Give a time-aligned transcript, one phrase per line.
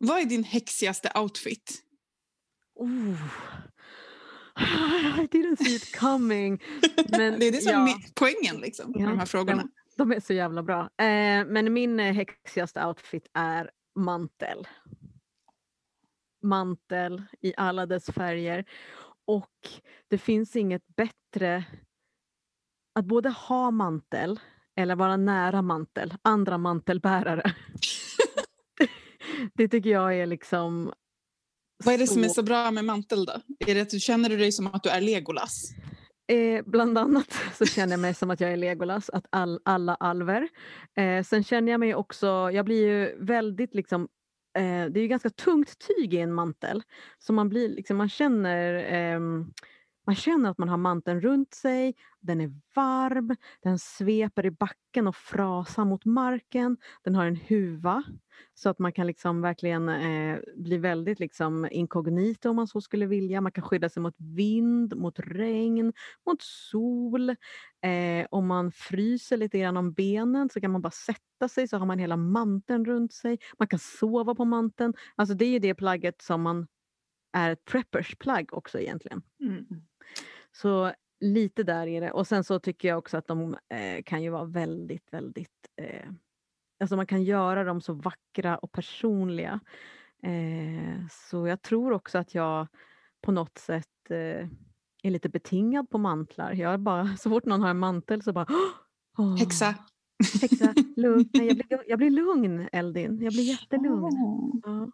[0.00, 1.82] vad är din häxigaste outfit?
[2.74, 3.16] Oh.
[5.20, 6.62] I didn't see it coming.
[7.08, 7.88] Men, det är det som ja.
[7.88, 9.68] är poängen liksom, med Ja, de här frågorna.
[9.96, 10.80] De är så jävla bra.
[10.80, 14.68] Eh, men min eh, häxigaste outfit är mantel.
[16.42, 18.64] Mantel i alla dess färger.
[19.26, 19.68] Och
[20.08, 21.64] det finns inget bättre
[22.94, 24.40] att både ha mantel
[24.76, 27.54] eller vara nära mantel, andra mantelbärare.
[29.54, 30.92] det tycker jag är liksom
[31.84, 33.32] Vad är det som är så bra med mantel då?
[33.66, 35.72] Är det att du känner dig som att du är Legolas?
[36.28, 39.94] Eh, bland annat så känner jag mig som att jag är Legolas, att all, alla
[39.94, 40.48] alver.
[40.96, 44.02] Eh, sen känner jag mig också, jag blir ju väldigt liksom,
[44.58, 46.82] eh, det är ju ganska tungt tyg i en mantel.
[47.18, 49.52] Så man blir liksom, man känner ehm,
[50.06, 55.06] man känner att man har manteln runt sig, den är varm, den sveper i backen
[55.06, 56.76] och frasar mot marken.
[57.02, 58.04] Den har en huva
[58.54, 63.06] så att man kan liksom verkligen eh, bli väldigt liksom inkognito om man så skulle
[63.06, 63.40] vilja.
[63.40, 65.92] Man kan skydda sig mot vind, mot regn,
[66.26, 67.30] mot sol.
[67.82, 71.78] Eh, om man fryser lite grann om benen så kan man bara sätta sig så
[71.78, 73.38] har man hela manteln runt sig.
[73.58, 74.94] Man kan sova på manteln.
[75.14, 76.66] Alltså det är ju det plagget som man
[77.32, 79.22] är ett preppers plagg också egentligen.
[79.40, 79.66] Mm.
[80.62, 82.10] Så lite där är det.
[82.10, 85.68] Och sen så tycker jag också att de eh, kan ju vara väldigt, väldigt...
[85.82, 86.08] Eh,
[86.80, 89.60] alltså man kan göra dem så vackra och personliga.
[90.22, 92.66] Eh, så jag tror också att jag
[93.20, 94.48] på något sätt eh,
[95.02, 96.52] är lite betingad på mantlar.
[96.52, 98.46] Jag är bara, så fort någon har en mantel så bara...
[99.18, 99.74] "Åh, Häxa.
[100.40, 101.28] Häxa, lugn.
[101.32, 103.18] Nej, jag, blir, jag blir lugn Eldin.
[103.22, 104.04] Jag blir jättelugn.
[104.04, 104.50] Åh.
[104.64, 104.90] Ja.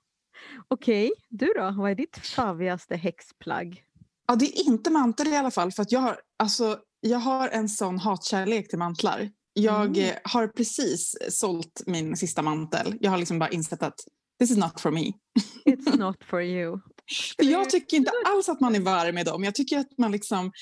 [0.69, 1.71] Okej, du då?
[1.77, 3.85] Vad är ditt favvigaste häxplagg?
[4.33, 5.73] Ja, det är inte mantel i alla fall.
[5.73, 9.31] För att jag, har, alltså, jag har en sån hatkärlek till mantlar.
[9.53, 10.11] Jag Mm.
[10.11, 12.95] eh, har precis sålt min sista mantel.
[13.01, 13.95] Jag har liksom bara insett att
[14.41, 15.13] this is not for me.
[15.65, 16.79] It's not for you.
[17.39, 19.45] Jag tycker inte alls att man är varm med dem.
[19.45, 20.53] Jag tycker att man liksom...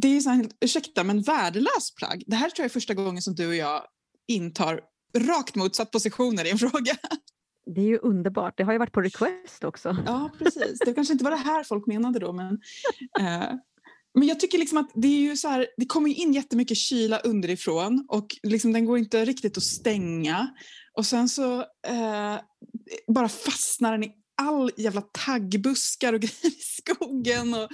[0.00, 2.24] Det är så här, ursäkta, men värdelös plagg.
[2.26, 3.82] Det här tror jag är första gången som du och jag
[4.28, 4.80] intar
[5.18, 6.96] rakt motsatt positioner i en fråga.
[7.74, 8.54] Det är ju underbart.
[8.56, 9.96] Det har ju varit på request också.
[10.06, 10.78] Ja, precis.
[10.78, 12.60] Det kanske inte var det här folk menade då, men...
[13.20, 13.54] Eh,
[14.14, 17.18] men jag tycker liksom att det är ju så här, det kommer in jättemycket kyla
[17.18, 20.50] underifrån och liksom den går inte riktigt att stänga.
[20.92, 22.38] Och sen så eh,
[23.08, 27.54] bara fastnar den i all jävla taggbuskar och grejer i skogen.
[27.54, 27.68] Och,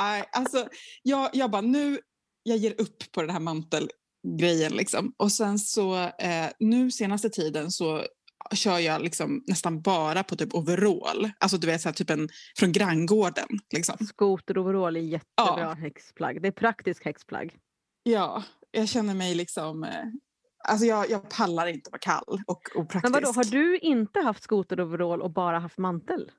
[0.00, 0.68] nej, alltså,
[1.02, 1.98] jag, jag bara, nu,
[2.42, 5.14] jag ger upp på den här mantelgrejen liksom.
[5.16, 8.04] Och sen så eh, nu senaste tiden så
[8.52, 11.30] kör jag liksom nästan bara på typ overall.
[11.38, 12.28] Alltså du vet så här, typ en
[12.58, 13.48] från granngården.
[13.72, 14.06] Liksom.
[14.06, 16.42] Skoteroverall är jättebra häxplagg.
[16.42, 17.56] Det är praktisk häxplagg.
[18.02, 19.84] Ja, jag känner mig liksom...
[19.84, 19.90] Eh,
[20.68, 23.02] alltså jag, jag pallar inte vara kall och opraktisk.
[23.02, 26.30] Men vadå, har du inte haft skoteroverall och bara haft mantel?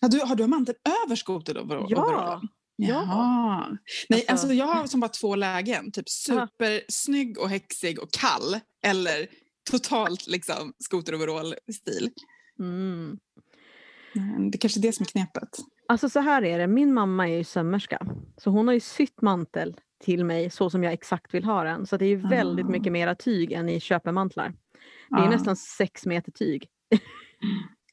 [0.00, 0.74] Har du, har du mantel
[1.06, 1.86] över skoteroverallen?
[1.90, 2.40] Ja.
[2.76, 3.78] Jaha.
[4.08, 5.92] Nej, Alltså- alltså jag har som bara två lägen.
[5.92, 8.60] Typ supersnygg och häxig och kall.
[8.84, 9.26] Eller
[9.70, 12.10] totalt liksom skoteroverall-stil.
[12.58, 13.18] Mm.
[14.50, 15.48] Det är kanske är det som är knepet.
[15.88, 17.98] Alltså så här är det, min mamma är ju sömmerska.
[18.36, 21.86] Så hon har ju sytt mantel till mig så som jag exakt vill ha den.
[21.86, 22.68] Så det är ju väldigt Ah.
[22.68, 24.48] mycket mera tyg än i köpemantlar.
[25.08, 25.30] Det är Ja.
[25.30, 26.68] nästan sex meter tyg.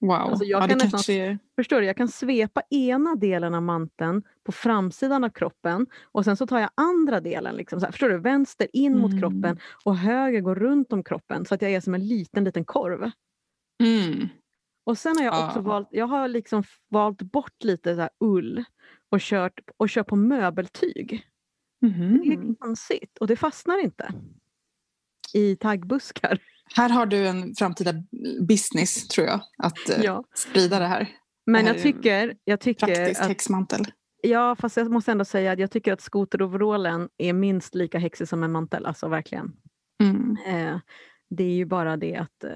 [0.01, 0.11] Wow.
[0.11, 1.37] Alltså, jag ja, kan nästan- kanske.
[1.55, 1.85] Förstår du?
[1.87, 6.59] Jag kan svepa ena delen av manteln på framsidan av kroppen och sen så tar
[6.59, 7.55] jag andra delen.
[7.55, 8.17] Liksom, så här, förstår du?
[8.17, 9.21] Vänster in mot Mm.
[9.21, 12.65] kroppen och höger går runt om kroppen så att jag är som en liten, liten
[12.65, 13.11] korv.
[13.83, 14.27] Mm.
[14.83, 15.61] Och sen har jag också Ah.
[15.61, 18.63] valt, jag har liksom valt bort lite så här ull
[19.09, 21.25] och kört, och kört på möbeltyg.
[21.81, 24.13] Det är glansigt och det fastnar inte
[25.33, 26.39] i taggbuskar.
[26.75, 27.93] Här har du en framtida
[28.47, 30.23] business, tror jag, att eh, Ja.
[30.35, 31.09] sprida det här.
[31.45, 33.85] Men här jag tycker, jag tycker Praktisk att häxmantel.
[34.21, 38.27] Ja, fast jag måste ändå säga att jag tycker att skoteroverallen är minst lika häxig
[38.27, 38.85] som en mantel.
[38.85, 39.51] Alltså verkligen.
[40.03, 40.37] Mm.
[40.47, 40.79] Eh,
[41.29, 42.51] det är ju bara det att eh,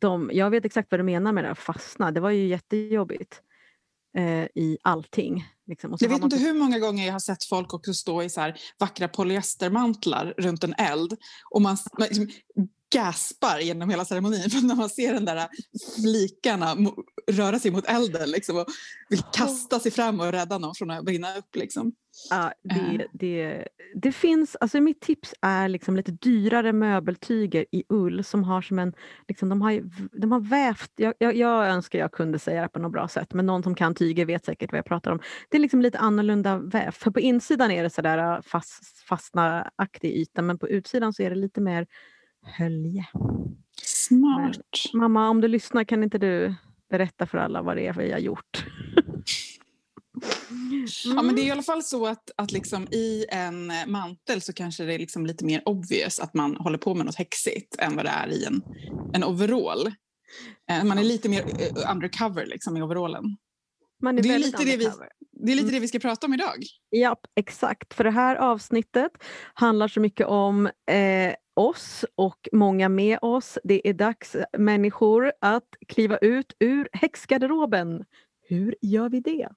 [0.00, 2.10] de, jag vet exakt vad du menar med det här fastna.
[2.12, 3.40] Det var ju jättejobbigt
[4.16, 5.44] eh, i allting.
[5.66, 5.96] Liksom.
[6.00, 8.40] Jag vet inte så- hur många gånger jag har sett folk också stå i så
[8.40, 11.16] här vackra polyestermantlar runt en eld
[11.50, 12.28] och man, man liksom
[12.94, 15.48] gaspar genom hela ceremonin för när man ser den där
[16.02, 16.76] flikarna
[17.30, 18.66] röra sig mot elden liksom, och
[19.08, 21.56] vill kasta sig fram och rädda någon från att brinna upp.
[21.56, 21.92] Liksom.
[22.30, 22.92] Ja, Eh.
[22.92, 28.44] det, det, det finns, alltså mitt tips är liksom lite dyrare möbeltyger i ull som
[28.44, 28.92] har som en,
[29.28, 29.82] liksom de har,
[30.20, 33.34] de har vävt, jag, jag, jag önskar jag kunde säga det på något bra sätt,
[33.34, 35.20] men någon som kan tyger vet säkert vad jag pratar om.
[35.48, 40.12] Det är liksom lite annorlunda väv, för på insidan är det sådär äh, fast, fastna-aktig
[40.12, 41.86] yta, men på utsidan så är det lite mer
[42.46, 43.06] hölje.
[43.82, 44.56] Smart.
[44.94, 46.54] Mamma, om du lyssnar kan inte du
[46.90, 48.64] berätta för alla vad det är vi har gjort.
[51.04, 54.52] Ja, men det är i alla fall så att, att liksom i en mantel så
[54.52, 57.96] kanske det är liksom lite mer obvious att man håller på med något häxigt än
[57.96, 58.62] vad det är i en,
[59.12, 59.86] en overall.
[60.70, 63.36] Eh, Man är lite mer eh, undercover liksom, i overallen.
[64.02, 65.08] Man är Det är, lite det, vi, undercover.
[65.32, 65.74] det är lite Mm.
[65.74, 66.56] det vi ska prata om idag.
[66.90, 67.94] Ja, exakt.
[67.94, 69.12] För det här avsnittet
[69.54, 73.58] handlar så mycket om eh, oss och många med oss.
[73.64, 78.04] Det är dags eh, människor att kliva ut ur häxgarderoben.
[78.48, 79.48] Hur gör vi det?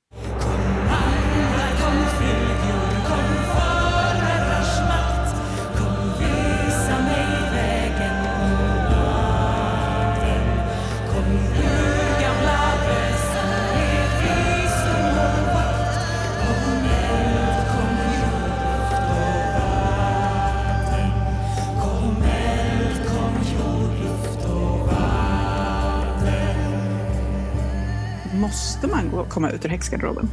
[28.49, 30.27] Måste man gå, komma ut ur häxgarderoben?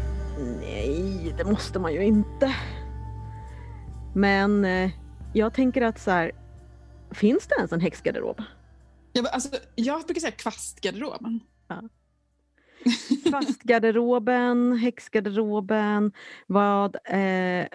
[0.60, 2.54] Nej, det måste man ju inte.
[4.14, 4.90] Men eh,
[5.34, 6.32] jag tänker att så här,
[7.10, 8.42] finns det ens en häxgarderob?
[9.12, 11.40] Jag, alltså, jag brukar säga kvastgarderoben.
[13.30, 16.12] Fastgarderoben, häxgarderoben,
[16.46, 17.66] vad, eh,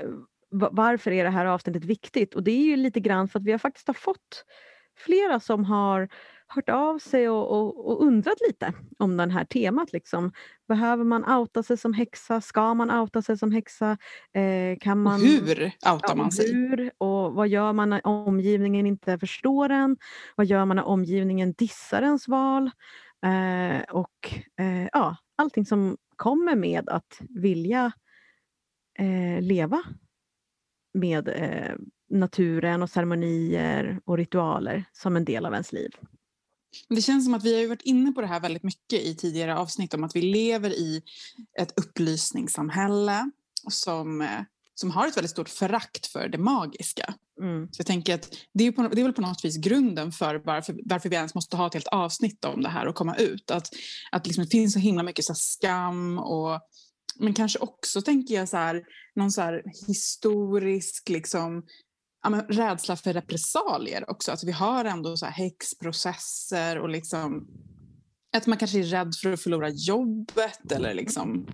[0.51, 2.35] va- varför är det här avsnittet viktigt?
[2.35, 4.45] Och det är ju lite grann för att vi har faktiskt har fått
[4.97, 6.09] flera som har
[6.55, 9.93] hört av sig och, och, och undrat lite om det här temat.
[9.93, 10.31] Liksom.
[10.67, 12.41] Behöver man outa sig som häxa?
[12.41, 13.97] Ska man outa sig som häxa?
[14.33, 16.53] Eh, kan Och man, hur outar Ja, man och sig?
[16.53, 19.97] hur och vad gör man när omgivningen inte förstår en?
[20.35, 22.71] Vad gör man när omgivningen dissar ens val?
[23.25, 27.91] Eh, och eh, ja, allting som kommer med att vilja
[28.99, 29.83] eh, leva
[30.93, 31.75] med eh,
[32.09, 35.91] naturen och ceremonier och ritualer som en del av ens liv.
[36.89, 39.57] Det känns som att vi har varit inne på det här väldigt mycket i tidigare
[39.57, 41.01] avsnitt om att vi lever i
[41.59, 43.31] ett upplysningssamhälle
[43.69, 44.41] som, eh,
[44.75, 47.13] som har ett väldigt stort förakt för det magiska.
[47.41, 47.67] Mm.
[47.71, 50.35] Så jag tänker att det är, på, det är väl på något vis grunden för
[50.35, 53.51] varför, varför vi ens måste ha ett helt avsnitt om det här och komma ut.
[53.51, 53.69] Att,
[54.11, 56.61] att liksom det finns så himla mycket så skam och
[57.19, 58.83] men kanske också tänker jag så här,
[59.15, 61.63] någon så historisk liksom,
[62.23, 64.31] ja, rädsla för repressalier också.
[64.31, 67.47] Att vi har ändå så här häxprocesser och liksom
[68.37, 71.47] att man kanske är rädd för att förlora jobbet eller liksom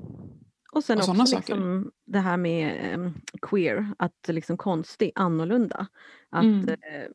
[0.72, 1.38] Och sen Och också saker.
[1.38, 5.88] liksom det här med em, queer, att liksom konstig, annorlunda.
[6.30, 6.70] Att Mm.
[6.70, 7.08] eh,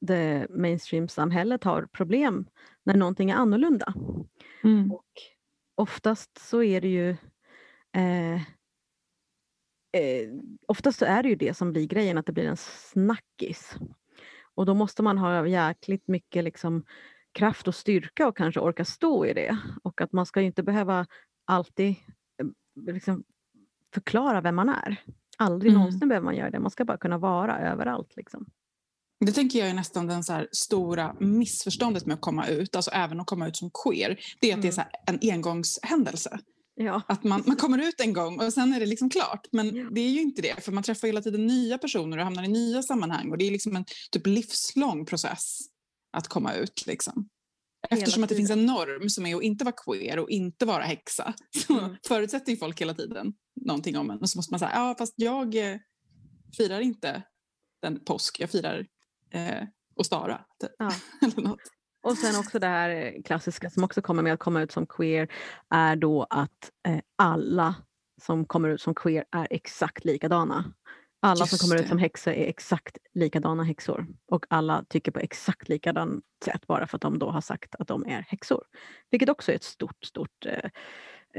[0.00, 2.46] det mainstream-samhället har problem
[2.84, 3.94] när någonting är annorlunda.
[4.92, 5.04] Och
[5.74, 7.10] oftast så är det ju
[7.96, 8.40] eh,
[9.92, 10.28] eh,
[10.68, 13.74] oftast är det ju det som blir grejen, att det blir en snackis.
[14.54, 16.84] Och då måste man ha jäkligt mycket liksom
[17.32, 19.58] kraft och styrka och kanske orka stå i det.
[19.82, 21.06] Och att man ska ju inte behöva
[21.44, 21.88] alltid
[22.40, 22.46] eh,
[22.94, 23.24] liksom
[23.94, 24.96] förklara vem man är.
[25.38, 25.80] Aldrig Mm.
[25.80, 28.12] någonsin behöver man göra det, man ska bara kunna vara överallt.
[28.16, 28.46] Liksom.
[29.20, 33.20] Det tänker jag är nästan den så stora missförståndet med att komma ut, alltså även
[33.20, 34.18] att komma ut som queer.
[34.40, 36.38] Det är att det är här en engångshändelse.
[36.80, 37.02] Ja.
[37.08, 39.46] Att man, man kommer ut en gång och sen är det liksom klart.
[39.52, 39.88] Men Ja.
[39.90, 42.48] det är ju inte det, för man träffar hela tiden nya personer och hamnar i
[42.48, 43.30] nya sammanhang.
[43.30, 45.58] Och det är liksom en typ livslång process
[46.12, 46.84] att komma ut.
[46.86, 47.28] Liksom.
[47.90, 50.82] Eftersom att det finns en norm som är att inte vara queer och inte vara
[50.82, 51.34] häxa
[51.66, 51.96] så Mm.
[52.08, 54.18] förutsätter ju folk hela tiden någonting om en.
[54.18, 55.76] Och så måste man säga, ja fast jag eh,
[56.56, 57.22] firar inte
[57.82, 58.86] den påsk, jag firar
[59.30, 59.62] eh,
[59.96, 60.40] Ostara.
[60.60, 60.70] Typ.
[60.78, 60.92] Ja.
[61.22, 61.60] Eller något.
[62.08, 64.86] Och sen också det här eh, klassiska som också kommer med att komma ut som
[64.86, 65.28] queer
[65.70, 67.74] är då att eh, alla
[68.22, 70.64] som kommer ut som queer är exakt likadana.
[71.22, 71.88] Alla som Just kommer ut det.
[71.88, 74.06] som häxor är exakt likadana häxor.
[74.30, 77.88] Och alla tycker på exakt likadant sätt bara för att de då har sagt att
[77.88, 78.64] de är häxor.
[79.10, 80.70] Vilket också är ett stort, stort eh,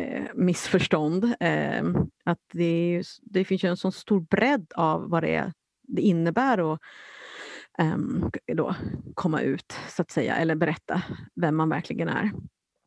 [0.04, 1.24] eh, missförstånd.
[1.40, 1.84] Eh,
[2.26, 5.54] att det, är, det finns ju en sån stor bredd av vad det, är,
[5.88, 6.80] det innebär att
[8.58, 8.76] då
[9.14, 11.02] komma ut, så att säga, eller berätta
[11.42, 12.32] vem man verkligen är.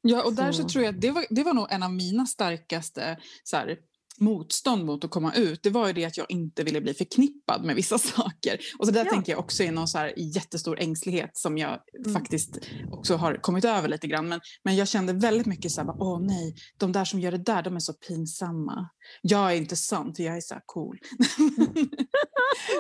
[0.03, 1.93] Ja, och där så Så- tror jag att det var, det var nog en av
[1.93, 3.77] mina starkaste så här,
[4.21, 5.63] motstånd mot att komma ut.
[5.63, 8.59] Det var ju det att jag inte ville bli förknippad med vissa saker.
[8.79, 9.11] Och så där Ja.
[9.11, 12.13] tänker jag också är någon så här jättestor ängslighet som jag Mm.
[12.15, 12.59] faktiskt
[12.91, 14.29] också har kommit över lite grann.
[14.29, 17.39] Men, men jag kände väldigt mycket så här, åh nej, de där som gör det
[17.45, 18.89] där, de är så pinsamma.
[19.23, 20.99] Jag är inte sån, jag är så cool.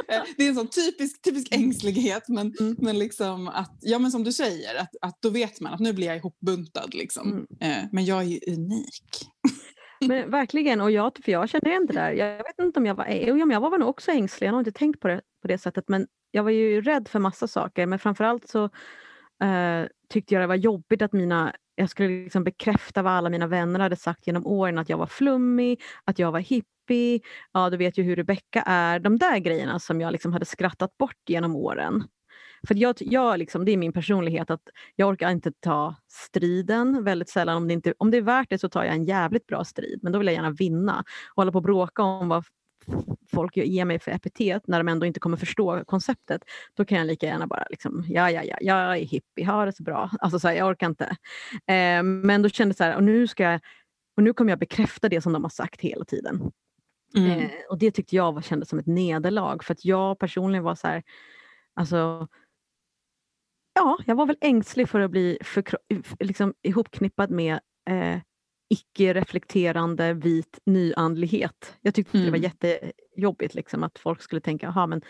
[0.37, 2.77] Det är en sån typisk, typisk ängslighet, men, Mm.
[2.79, 5.93] men liksom att, ja men som du säger, att, att då vet man att nu
[5.93, 7.33] blir jag ihopbuntad liksom.
[7.33, 7.47] Mm.
[7.61, 9.29] Eh, men jag är ju unik.
[10.09, 12.13] Men verkligen, och jag, för jag kände igen det där.
[12.13, 14.53] Jag vet inte om jag var, jo, ja, men jag var nog också ängslig, jag
[14.53, 15.89] har inte tänkt på det på det sättet.
[15.89, 18.65] Men jag var ju rädd för massa saker, men framförallt så
[19.45, 23.47] eh, tyckte jag det var jobbigt att mina jag skulle liksom bekräfta vad alla mina
[23.47, 27.21] vänner hade sagt genom åren, att jag var flummig, att jag var hippie,
[27.53, 30.99] ja du vet ju hur Rebecca är, de där grejerna som jag liksom hade skrattat
[30.99, 32.05] bort genom åren.
[32.69, 34.63] För jag, jag liksom, det är min personlighet att
[34.97, 37.57] jag orkar inte ta striden väldigt sällan.
[37.57, 40.01] Om det, inte, om det är värt det så tar jag en jävligt bra strid,
[40.03, 41.05] men då vill jag gärna vinna.
[41.35, 42.45] Och hålla på och bråka om vad
[43.31, 46.43] folk ger mig för epitet när de ändå inte kommer förstå konceptet,
[46.77, 49.73] då kan jag lika gärna bara liksom, ja, ja, ja, jag är hippie, ha det
[49.73, 50.11] så bra.
[50.21, 51.05] Alltså så här, jag orkar inte.
[51.67, 53.61] Eh, men då kände jag så här, och nu, ska jag,
[54.17, 56.51] och nu kommer jag bekräfta det som de har sagt hela tiden.
[57.17, 57.41] Mm.
[57.41, 60.75] Eh, och det tyckte jag var, kändes som ett nederlag, för att jag personligen var
[60.75, 61.03] så här,
[61.75, 62.29] alltså
[63.75, 65.65] Ja, jag var väl ängslig för att bli för,
[66.21, 67.61] liksom, ihopknippad med
[67.91, 68.19] eh,
[68.69, 71.77] icke-reflekterande vit nyandlighet.
[71.81, 72.25] Jag tyckte mm.
[72.25, 72.51] det var mm.
[72.51, 75.03] jättejobbigt liksom, att folk skulle tänka, jaha men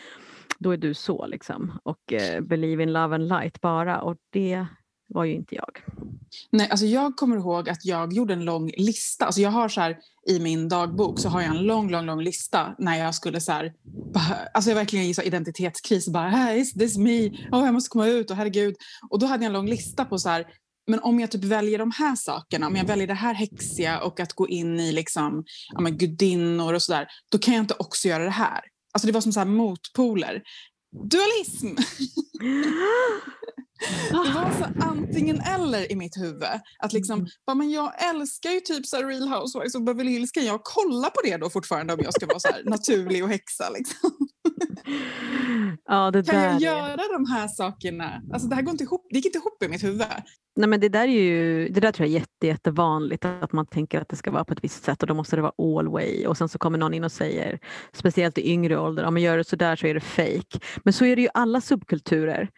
[0.58, 1.78] då är du så liksom.
[1.82, 4.00] Och eh, believe in love and light bara.
[4.00, 4.66] Och det
[5.14, 5.78] var ju inte jag.
[6.50, 9.24] Nej, alltså jag kommer ihåg att jag gjorde en lång lista.
[9.24, 12.22] Alltså jag har så här, I min dagbok så har jag en lång, lång, lång
[12.22, 13.72] lista när jag skulle så här,
[14.54, 16.08] alltså jag verkligen i identitetskris.
[16.08, 17.28] Bara, hey, is this me?
[17.28, 18.74] Oh, jag måste komma ut och herregud.
[19.10, 20.46] Och då hade jag en lång lista på så här,
[20.86, 24.20] men om jag typ väljer de här sakerna, om jag väljer det här häxiga och
[24.20, 28.08] att gå in i liksom, ja, men gudinnor och sådär, då kan jag inte också
[28.08, 28.60] göra det här.
[28.92, 30.42] Alltså det var som så motpoler.
[30.92, 31.66] Dualism!
[34.10, 36.44] Det var så antingen eller i mitt huvud.
[36.78, 37.30] Att liksom, mm.
[37.46, 40.30] bara, men jag älskar ju typ så Real Housewives och Beverly Hills.
[40.32, 43.70] Kan jag kolla på det då fortfarande om jag ska vara så naturlig och häxa?
[43.70, 44.10] Liksom?
[45.84, 48.22] Ja, det kan jag göra de här sakerna?
[48.32, 49.06] Alltså, det här går inte ihop.
[49.10, 50.06] Det gick inte ihop i mitt huvud.
[50.56, 53.66] Nej, men det, där är ju, det där tror jag är jätte, jättevanligt, att man
[53.66, 55.88] tänker att det ska vara på ett visst sätt och då måste det vara all
[55.88, 56.26] way.
[56.26, 57.58] Och sen så kommer någon in och säger,
[57.92, 60.58] speciellt i yngre ålder, om man gör det så där så är det fake.
[60.84, 62.48] Men så är det ju alla subkulturer.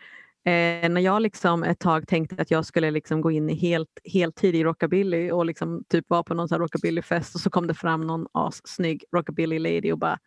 [0.46, 3.98] Eh, när jag liksom ett tag tänkte att jag skulle liksom gå in i helt,
[4.04, 8.06] heltid i rockabilly och liksom typ vara på någon rockabillyfest och så kom det fram
[8.06, 10.18] någon assnygg rockabilly lady och bara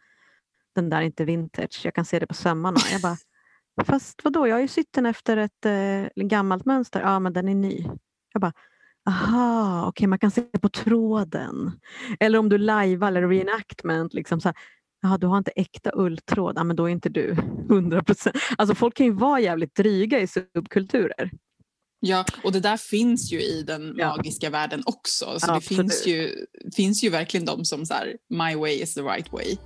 [0.75, 2.77] den där är inte vintage, jag kan se det på sömmarna.
[2.91, 3.17] Jag bara,
[3.85, 7.01] fast vadå, jag har ju sytt den efter ett eh, gammalt mönster.
[7.01, 7.85] Ja, men den är ny.
[8.33, 8.53] Jag bara,
[9.07, 11.71] aha, okej, okay, man kan se på tråden.
[12.19, 14.55] Eller om du lajvar eller reenactment, liksom så här,
[15.01, 17.31] Jaha, du har inte äkta ulltråd, ja, men då är inte du
[17.69, 18.35] 100 procent.
[18.57, 21.31] Alltså folk kan ju vara jävligt dryga i subkulturer.
[21.99, 24.15] Ja, och det där finns ju i den ja.
[24.15, 25.39] magiska världen också.
[25.39, 29.01] Så det finns ju, finns ju verkligen de som så här, my way is the
[29.01, 29.57] right way.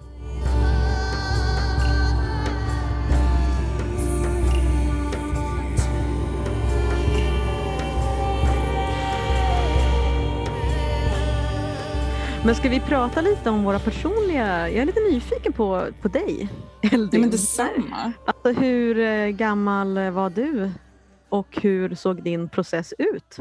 [12.45, 14.69] Men ska vi prata lite om våra personliga...
[14.69, 16.49] Jag är lite nyfiken på, på dig,
[16.81, 17.09] Eldin.
[17.11, 18.13] Ja, men detsamma.
[18.25, 20.71] Alltså, hur eh, gammal var du
[21.29, 23.37] och hur såg din process ut?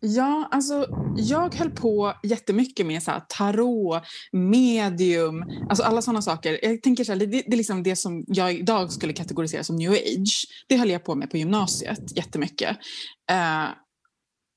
[0.00, 0.86] Ja, alltså
[1.16, 4.02] jag höll på jättemycket med så här, tarot,
[4.32, 6.58] medium, alltså alla sådana saker.
[6.62, 9.76] Jag tänker så här, det, det, är liksom det som jag idag skulle kategorisera som
[9.76, 10.46] new age.
[10.68, 12.76] Det höll jag på med på gymnasiet jättemycket.
[13.30, 13.70] Uh,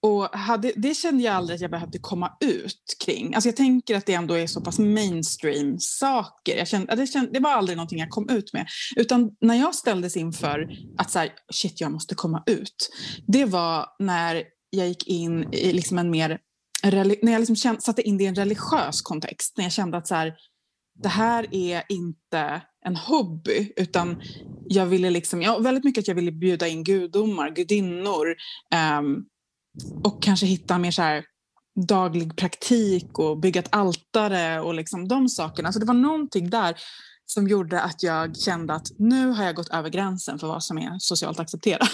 [0.04, 3.36] och hade, det kände jag aldrig att jag behövde komma ut kring.
[3.36, 6.58] Alltså jag tänker att det ändå är så pass mainstream saker.
[6.58, 8.68] Jag kände, det, kände, det var aldrig någonting jag kom ut med.
[8.96, 12.90] Utan när jag ställdes inför att så här, shit, jag måste komma ut.
[13.28, 16.40] Det var när jag gick in i liksom en mer
[17.22, 19.58] när jag liksom kände, satte in det i en religiös kontext.
[19.58, 20.34] När jag kände att så här,
[21.04, 24.22] det här är inte en hobby utan
[24.68, 28.36] jag ville liksom, ja, väldigt mycket att jag ville bjuda in gudomar, gudinnor,
[29.00, 29.26] um,
[30.04, 31.26] och kanske hitta mer så här
[31.88, 35.74] daglig praktik och bygga ett altare och liksom de sakerna.
[35.74, 36.76] Så det var någonting där
[37.26, 40.78] som gjorde att jag kände att nu har jag gått över gränsen för vad som
[40.78, 41.90] är socialt accepterat.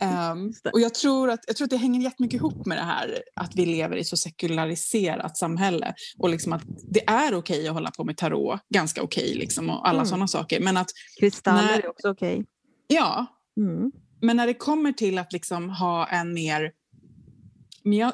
[0.00, 0.38] Mm.
[0.38, 3.22] um, och jag tror, att, jag tror att det hänger jättemycket ihop med det här
[3.36, 7.68] att vi lever i ett så sekulariserat samhälle och liksom att det är okej okay
[7.68, 10.06] att hålla på med tarot, ganska okej okay liksom, och alla mm.
[10.06, 10.60] sådana saker.
[10.60, 12.34] Men att Kristaller när, är också okej.
[12.34, 12.44] Okay.
[12.86, 13.92] Ja, mm.
[14.24, 16.72] Men när det kommer till att liksom ha en mer...
[17.82, 18.12] Men jag,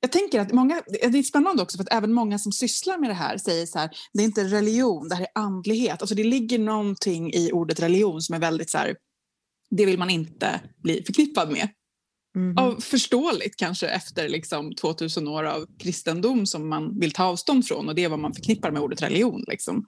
[0.00, 3.10] jag tänker att många, det är spännande också för att även många som sysslar med
[3.10, 6.00] det här säger så här, det är inte religion, det här är andlighet.
[6.00, 8.96] Alltså det ligger någonting i ordet religion som är väldigt så här,
[9.70, 11.68] det vill man inte bli förknippad med.
[12.36, 12.58] Mm.
[12.58, 17.88] Av förståeligt kanske efter liksom 2000 år av kristendom som man vill ta avstånd från
[17.88, 19.44] och det är vad man förknippar med ordet religion.
[19.48, 19.86] Liksom.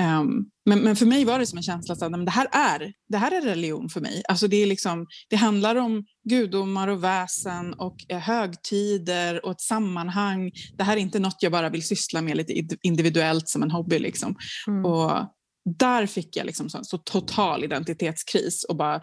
[0.00, 3.16] Um, men, men, för mig var det som en känsla att det här är, det
[3.16, 4.22] här är religion för mig.
[4.28, 9.60] Alltså det, är liksom, det handlar om gudomar och väsen och eh, högtider och ett
[9.60, 10.50] sammanhang.
[10.78, 13.98] Det här är inte något jag bara vill syssla med lite individuellt som en hobby.
[13.98, 14.36] Liksom.
[14.66, 14.84] Mm.
[14.84, 15.12] Och
[15.78, 19.02] där fick jag liksom så, så, total identitetskris och bara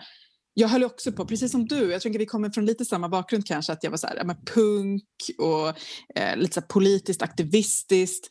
[0.54, 3.10] jag höll också på, precis som du, jag tror att vi kommer från lite samma
[3.10, 5.04] bakgrund kanske, att jag var så här, ja, punk
[5.38, 5.68] och
[6.20, 8.28] eh, lite så politiskt aktivistiskt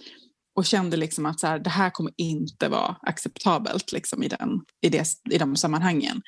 [0.54, 4.60] och kände liksom att så här, det här kommer inte vara acceptabelt liksom, i, den,
[4.80, 6.22] i, det, i de sammanhangen.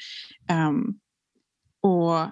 [0.69, 0.99] Um,
[1.83, 2.29] och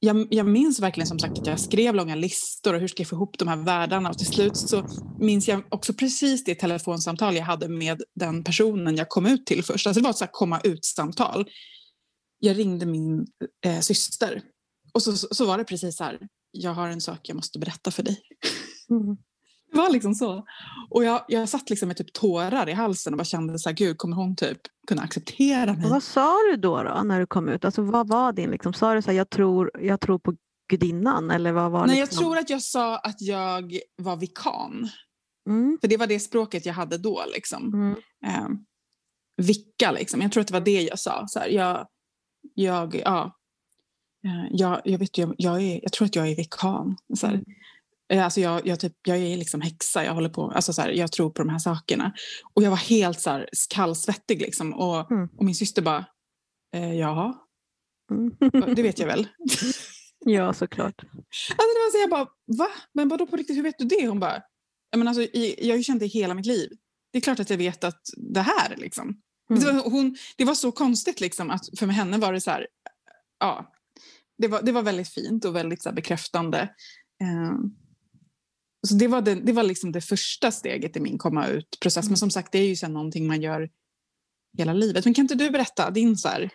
[0.00, 3.08] jag, jag, minns verkligen som sagt att jag skrev långa listor och hur ska jag
[3.08, 4.86] få ihop de här världarna och till slut så
[5.18, 9.64] minns jag också precis det telefonsamtal jag hade med den personen jag kom ut till
[9.64, 9.86] först.
[9.86, 11.48] Alltså det var ett så komma ut-samtal.
[12.38, 13.26] Jag ringde min
[13.64, 14.42] eh, syster
[14.92, 16.18] och så, så var det precis så här,
[16.50, 18.20] jag har en sak jag måste berätta för dig.
[18.90, 19.16] Mm.
[19.72, 20.44] Det var liksom så.
[20.90, 23.76] Och jag, jag satt liksom med typ tårar i halsen och bara kände så här,
[23.76, 25.84] gud kommer hon typ kunna acceptera mig?
[25.84, 27.64] Och vad sa du då, då när du kom ut?
[27.64, 30.34] Alltså, vad var din, liksom, sa du så här, jag tror, jag tror på
[30.70, 31.30] gudinnan?
[31.30, 32.14] Eller vad var Nej, liksom...
[32.14, 34.88] jag tror att jag sa att jag var vikan.
[35.48, 35.78] Mm.
[35.80, 37.24] För det var det språket jag hade då.
[37.34, 37.74] Liksom.
[37.74, 37.96] Mm.
[38.26, 38.48] Eh,
[39.36, 40.22] vicka, liksom.
[40.22, 41.26] Jag tror att det var det jag sa.
[41.28, 41.86] Så här, jag,
[42.54, 43.36] jag, ja,
[44.24, 46.96] eh, jag, jag, vet, jag, jag, är, jag tror att jag är vikan.
[47.14, 47.44] Så här, mm.
[48.16, 51.12] Alltså jag, jag, typ, jag är liksom häxa, jag, håller på, alltså så här, jag
[51.12, 52.12] tror på de här sakerna.
[52.54, 54.74] Och jag var helt så här, kallsvettig liksom.
[54.74, 55.28] Och, mm.
[55.38, 56.04] och min syster bara,
[56.74, 57.48] eh, ja,
[58.10, 58.74] mm.
[58.74, 59.28] det vet jag väl.
[60.24, 61.02] ja, såklart.
[61.02, 62.68] Alltså det var så jag bara, va?
[62.92, 64.06] Men vadå på riktigt, hur vet du det?
[64.06, 64.42] Hon bara,
[64.90, 65.22] jag, men alltså,
[65.58, 66.70] jag har ju känt det hela mitt liv.
[67.12, 69.20] Det är klart att jag vet att det här liksom.
[69.50, 69.62] Mm.
[69.62, 72.66] Det, var, hon, det var så konstigt liksom att för henne var det så här,
[73.40, 73.72] ja,
[74.38, 76.68] det var, det var väldigt fint och väldigt så bekräftande.
[77.22, 77.76] Um,
[78.88, 82.08] så det var, det, det var liksom det första steget i min komma ut-process.
[82.08, 83.68] Men som sagt, det är ju sen någonting man gör
[84.58, 85.04] hela livet.
[85.04, 86.50] Men kan inte du berätta din så här,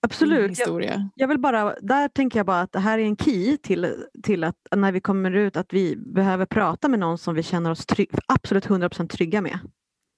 [0.00, 0.50] Absolut.
[0.50, 0.90] historia?
[0.90, 4.04] Jag, jag, vill bara, där tänker jag bara att det här är en key till,
[4.22, 7.70] till att när vi kommer ut att vi behöver prata med någon som vi känner
[7.70, 9.58] oss trygg, absolut 100% trygga med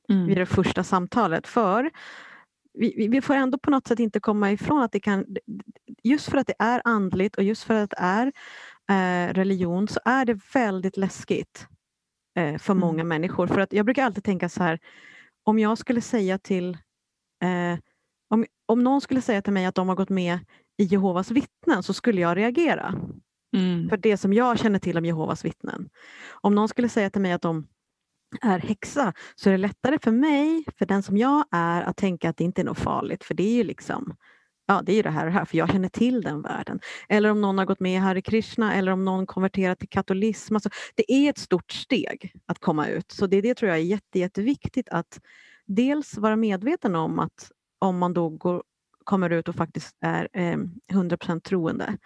[0.08, 0.26] mm.
[0.26, 1.46] vid det första samtalet.
[1.46, 1.90] För
[2.74, 5.26] vi, vi, får ändå på något sätt inte komma ifrån att det kan,
[6.02, 8.32] just för att det är andligt och just för att det är
[8.90, 11.66] eh, religion så är det väldigt läskigt
[12.38, 13.08] eh, för många mm.
[13.08, 13.46] människor.
[13.46, 14.78] För att jag brukar alltid tänka så här,
[15.44, 16.78] om jag skulle säga till
[17.42, 17.78] eh,
[18.30, 20.38] om, om någon skulle säga till mig att de har gått med
[20.78, 22.94] i Jehovas vittnen så skulle jag reagera.
[23.56, 23.88] Mm.
[23.88, 25.88] För det som jag känner till om Jehovas vittnen.
[26.30, 27.66] Om någon skulle säga till mig att de
[28.40, 32.30] är häxa så är det lättare för mig, för den som jag är, att tänka
[32.30, 33.24] att det inte är något farligt.
[33.24, 34.16] För det är ju liksom
[34.66, 36.80] ja, det är ju det här och det här, för jag känner till den världen.
[37.08, 40.56] Eller om någon har gått med i Hare Krishna eller om någon konverterat till katolism.
[40.56, 43.12] Alltså, det är ett stort steg att komma ut.
[43.12, 45.20] Så det, det tror jag är jätte, jätteviktigt att
[45.66, 48.62] dels vara medveten om att om man då går,
[49.04, 50.56] kommer ut och faktiskt är eh,
[50.92, 51.98] 100% troende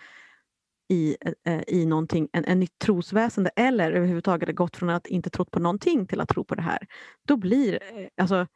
[0.89, 5.51] i, eh, i någonting, en, en nytt trosväsende eller överhuvudtaget gått från att inte trott
[5.51, 6.87] på någonting till att tro på det här.
[7.27, 8.47] Då blir, eh, alltså,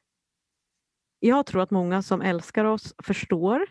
[1.20, 3.66] jag tror att många som älskar oss förstår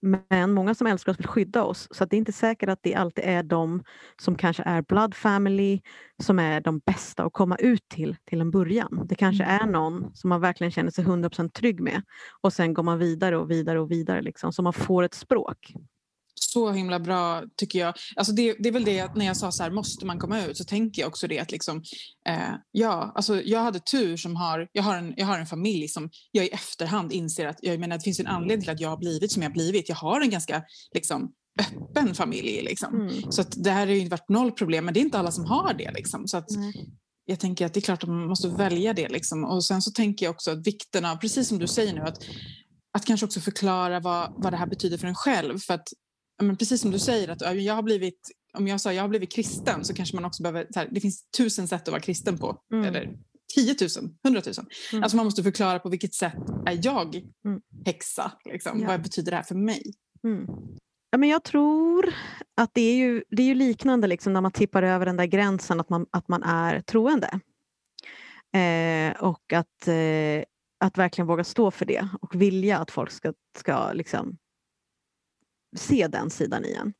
[0.00, 2.94] men många som älskar oss vill skydda oss, så det är inte säkert att det
[2.94, 3.84] alltid är de
[4.22, 5.80] som kanske är blood family
[6.22, 9.06] som är de bästa att komma ut till till en början.
[9.08, 9.72] Det kanske är mm.
[9.72, 12.02] någon som man verkligen känner sig 100% trygg med
[12.40, 15.74] och sen går man vidare och vidare och vidare liksom, så man får ett språk
[16.52, 17.94] så himla bra tycker jag.
[18.16, 20.56] Alltså det, det är väl det när jag sa så här, måste man komma ut
[20.56, 21.82] så tänker jag också det att liksom,
[22.28, 25.88] eh, ja, alltså jag hade tur som har, jag har, en, jag har en familj
[25.88, 28.88] som jag i efterhand inser att, jag menar det finns en anledning till att jag
[28.88, 29.88] har blivit som jag har blivit.
[29.88, 30.62] Jag har en ganska
[30.94, 32.94] liksom, öppen familj liksom.
[32.94, 33.32] Mm.
[33.32, 35.44] Så att det här har ju varit noll problem men det är inte alla som
[35.44, 36.28] har det liksom.
[36.28, 36.72] Så att, mm.
[37.24, 39.44] Jag tänker att det är klart att man måste välja det liksom.
[39.44, 42.18] Och sen så tänker jag också att vikten av, precis som du säger nu, att
[42.92, 45.58] att kanske också förklara vad, vad det här betyder för en själv.
[45.58, 45.88] För att
[46.42, 49.32] men precis som du säger, att jag har blivit, om jag sa jag har blivit
[49.32, 52.62] kristen så kanske man också behöver, här, det finns tusen sätt att vara kristen på.
[52.72, 52.84] Mm.
[52.84, 53.18] Eller
[53.54, 54.54] 10 000, 100 000.
[54.92, 55.02] Mm.
[55.02, 56.34] Alltså man måste förklara på vilket sätt
[56.66, 57.60] är jag mm.
[57.86, 58.32] häxa?
[58.44, 58.80] Liksom.
[58.80, 58.86] Ja.
[58.86, 59.82] Vad betyder det här för mig?
[60.24, 60.46] Mm.
[61.10, 62.14] Ja, men jag tror
[62.56, 65.26] att det är ju, det är ju liknande liksom när man tippar över den där
[65.26, 67.40] gränsen att man, att man är troende.
[68.54, 70.44] Eh, och att, eh,
[70.80, 74.38] att verkligen våga stå för det och vilja att folk ska, ska liksom
[75.76, 76.94] se den sidan igen.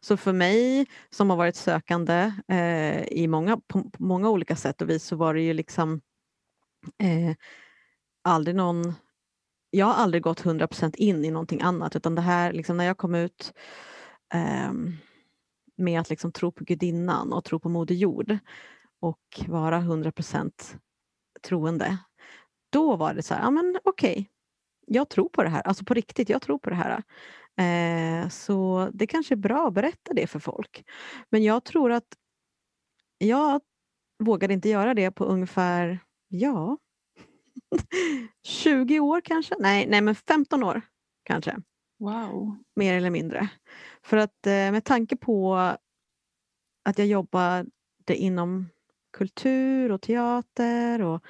[0.00, 4.82] Så för mig som har varit sökande eh, i många, på, på, många olika sätt
[4.82, 6.00] och vis så var det ju liksom
[7.02, 7.36] eh,
[8.24, 8.94] aldrig någon
[9.70, 12.96] jag har aldrig gått 100% in i någonting annat utan det här, liksom, när jag
[12.96, 13.52] kom ut
[14.34, 14.72] eh,
[15.76, 18.38] med att liksom tro på gudinnan och tro på Moder Jord
[19.00, 20.52] och vara 100%
[21.42, 21.98] troende,
[22.70, 24.26] då var det så här, ja men okej, okay,
[24.86, 27.02] jag tror på det här, alltså på riktigt, jag tror på det här.
[27.58, 30.84] Eh, så det kanske är bra att berätta det för folk.
[31.30, 32.16] Men jag tror att
[33.18, 33.60] jag
[34.18, 36.78] vågade inte göra det på ungefär, ja,
[38.42, 39.54] 20 år kanske?
[39.58, 40.82] Nej, nej men 15 år
[41.22, 41.56] kanske.
[41.98, 42.56] Wow.
[42.76, 43.48] Mer eller mindre.
[44.02, 45.56] För att eh, med tanke på
[46.84, 47.66] att jag jobbade
[48.08, 48.68] inom
[49.12, 51.24] kultur och teater och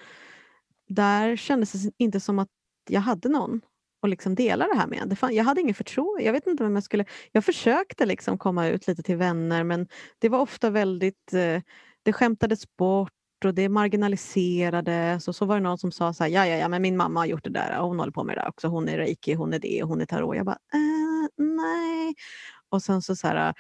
[0.89, 2.49] där kändes det inte som att
[2.89, 3.61] jag hade någon
[4.07, 5.09] och liksom dela det här med.
[5.09, 6.23] Det jag hade ingen förtroende.
[6.23, 7.05] Jag vet inte vem jag skulle...
[7.33, 9.89] Jag försökte liksom komma ut lite till vänner men
[10.19, 11.33] det var ofta väldigt...
[11.33, 11.63] Eh,
[12.03, 13.13] det skämtades bort
[13.45, 15.29] och det marginaliserades.
[15.29, 17.21] Och så var det någon som sa så här, ja, ja, ja, men min mamma
[17.21, 18.69] har gjort det där och hon håller på med det där också.
[18.69, 20.37] Hon är reiki, hon är det, och hon är tarot.
[20.37, 22.15] Jag bara, eh, nej.
[22.69, 23.55] Och sen så så här,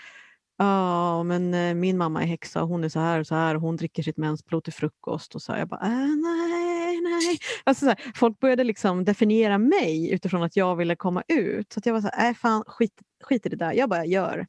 [0.58, 3.54] ja men eh, min mamma är häxa och hon är så här och så här
[3.54, 5.34] och hon dricker sitt mensblod till frukost.
[5.34, 7.38] Och så här, jag bara, äh, nej, nej.
[7.64, 11.72] Alltså så här, folk började liksom definiera mig utifrån att jag ville komma ut.
[11.72, 13.72] Så jag var så här, äh, fan skit, skit i det där.
[13.72, 14.46] Jag bara gör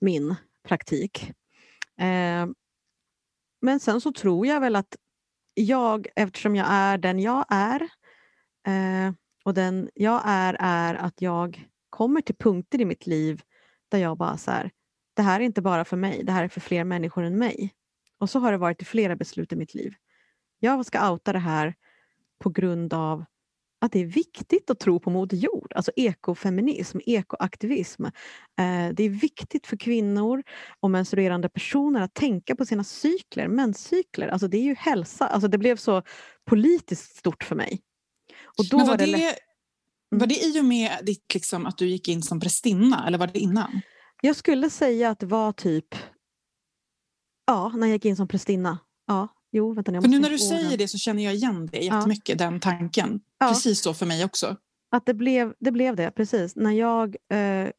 [0.00, 0.34] min
[0.68, 1.30] praktik.
[2.00, 2.46] Eh,
[3.62, 4.96] men sen så tror jag väl att
[5.54, 7.80] jag, eftersom jag är den jag är
[8.66, 9.12] eh,
[9.44, 13.42] och den jag är är att jag kommer till punkter i mitt liv
[13.88, 14.70] där jag bara så här,
[15.14, 17.74] det här är inte bara för mig, det här är för fler människor än mig.
[18.18, 19.94] Och så har det varit i flera beslut i mitt liv.
[20.64, 21.74] Jag ska outa det här
[22.38, 23.24] på grund av
[23.80, 28.04] att det är viktigt att tro på Moder Jord, alltså ekofeminism, ekoaktivism.
[28.04, 30.42] Eh, det är viktigt för kvinnor
[30.80, 34.28] och menstruerande personer att tänka på sina cykler, menscykler.
[34.28, 35.26] Alltså det är ju hälsa.
[35.26, 36.02] Alltså det blev så
[36.44, 37.80] politiskt stort för mig.
[38.58, 39.38] Och då Men var, var det, det
[40.10, 43.26] var det i och med ditt, liksom, att du gick in som prästinna eller var
[43.26, 43.80] det innan?
[44.22, 45.94] Jag skulle säga att det var typ
[47.46, 48.78] Ja, när jag gick in som prästinna.
[49.06, 50.78] Ja, Jo, vänta, för nu när du säger den.
[50.78, 52.46] det så känner jag igen det jättemycket, ja.
[52.46, 53.20] den tanken.
[53.38, 53.48] Ja.
[53.48, 54.56] Precis så för mig också.
[54.90, 56.56] Att det blev det, blev det precis.
[56.56, 57.16] När jag...
[57.32, 57.70] Eh,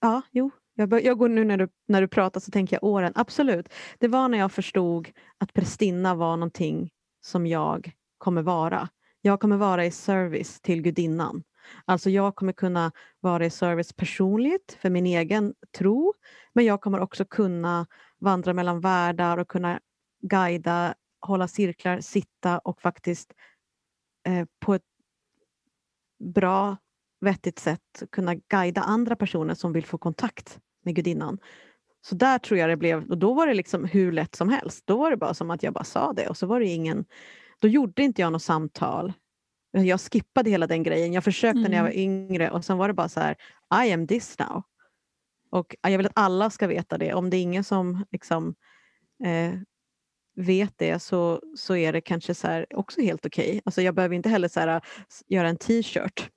[0.00, 0.50] ja, jo.
[0.74, 3.12] Jag, jag, går nu när du, när du pratar så tänker jag åren.
[3.14, 3.68] Absolut.
[3.98, 6.90] Det var när jag förstod att prästinna var någonting
[7.24, 8.88] som jag kommer vara.
[9.20, 11.42] Jag kommer vara i service till gudinnan.
[11.84, 16.14] Alltså jag kommer kunna vara i service personligt för min egen tro,
[16.52, 17.86] men jag kommer också kunna
[18.20, 19.80] vandra mellan världar och kunna
[20.22, 23.32] guida hålla cirklar, sitta och faktiskt
[24.26, 24.82] eh, på ett
[26.34, 26.76] bra,
[27.20, 31.38] vettigt sätt kunna guida andra personer som vill få kontakt med gudinnan.
[32.02, 34.82] Så där tror jag det blev, och då var det liksom hur lätt som helst.
[34.86, 37.04] Då var det bara som att jag bara sa det och så var det ingen,
[37.58, 39.12] då gjorde inte jag något samtal.
[39.70, 41.12] Jag skippade hela den grejen.
[41.12, 41.70] Jag försökte mm.
[41.70, 42.02] när jag var mm.
[42.02, 43.36] yngre och sen var det bara så här,
[43.84, 44.62] I am this now.
[45.50, 47.14] Och jag vill att alla ska veta det.
[47.14, 48.54] Om det är ingen som liksom,
[49.24, 49.54] eh,
[50.40, 53.48] vet det så, så är det kanske så här, också helt okej.
[53.48, 53.60] Okay.
[53.64, 54.80] Alltså jag behöver inte heller så här,
[55.28, 56.30] göra en t-shirt.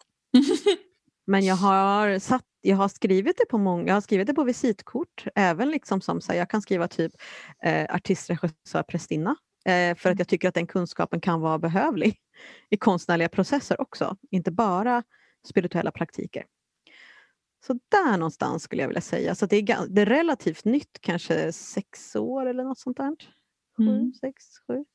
[1.27, 4.43] Men jag har, satt, jag har skrivit det på många, jag har skrivit det på
[4.43, 5.25] visitkort.
[5.35, 7.11] Även liksom som så här, jag kan skriva typ
[7.63, 9.35] eh, artist, regissör, prästinna.
[9.65, 10.17] Eh, för att mm.
[10.17, 12.17] jag tycker att den kunskapen kan vara behövlig
[12.69, 14.17] i konstnärliga processer också.
[14.31, 15.03] Inte bara
[15.49, 16.45] spirituella praktiker.
[17.67, 19.35] Så där någonstans skulle jag vilja säga.
[19.35, 23.15] Så det är, det är relativt nytt, kanske sex år eller något sånt där.
[23.77, 24.13] Sju, mm.
[24.13, 24.85] sex, sju.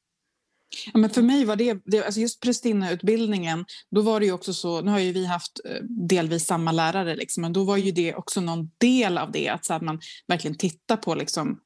[0.92, 4.54] Ja, men för mig var det, det alltså just prästinneutbildningen, då var det ju också
[4.54, 7.92] så, nu har ju vi haft eh, delvis samma lärare, liksom, men då var ju
[7.92, 11.60] det också någon del av det, att, så att man verkligen tittar på liksom,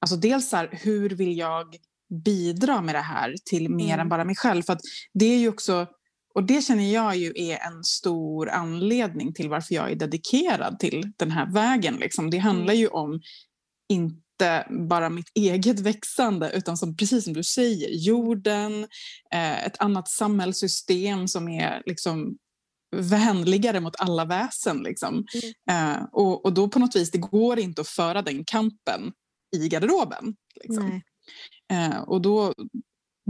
[0.00, 1.76] alltså dels så här, hur vill jag
[2.24, 4.00] bidra med det här till mer mm.
[4.00, 4.62] än bara mig själv?
[4.62, 4.82] För att
[5.14, 5.86] det är ju också,
[6.34, 11.12] och det känner jag ju är en stor anledning till varför jag är dedikerad till
[11.16, 11.96] den här vägen.
[11.96, 12.30] Liksom.
[12.30, 12.80] Det handlar mm.
[12.80, 13.20] ju om
[13.88, 18.86] inte inte bara mitt eget växande utan som, precis som du säger, jorden,
[19.34, 22.36] eh, ett annat samhällssystem som är liksom
[22.96, 24.82] vänligare mot alla väsen.
[24.82, 25.26] Liksom.
[25.68, 25.96] Mm.
[25.96, 29.12] Eh, och, och då på något vis, det går inte att föra den kampen
[29.56, 30.34] i garderoben.
[30.62, 31.00] Liksom.
[31.72, 32.54] Eh, och då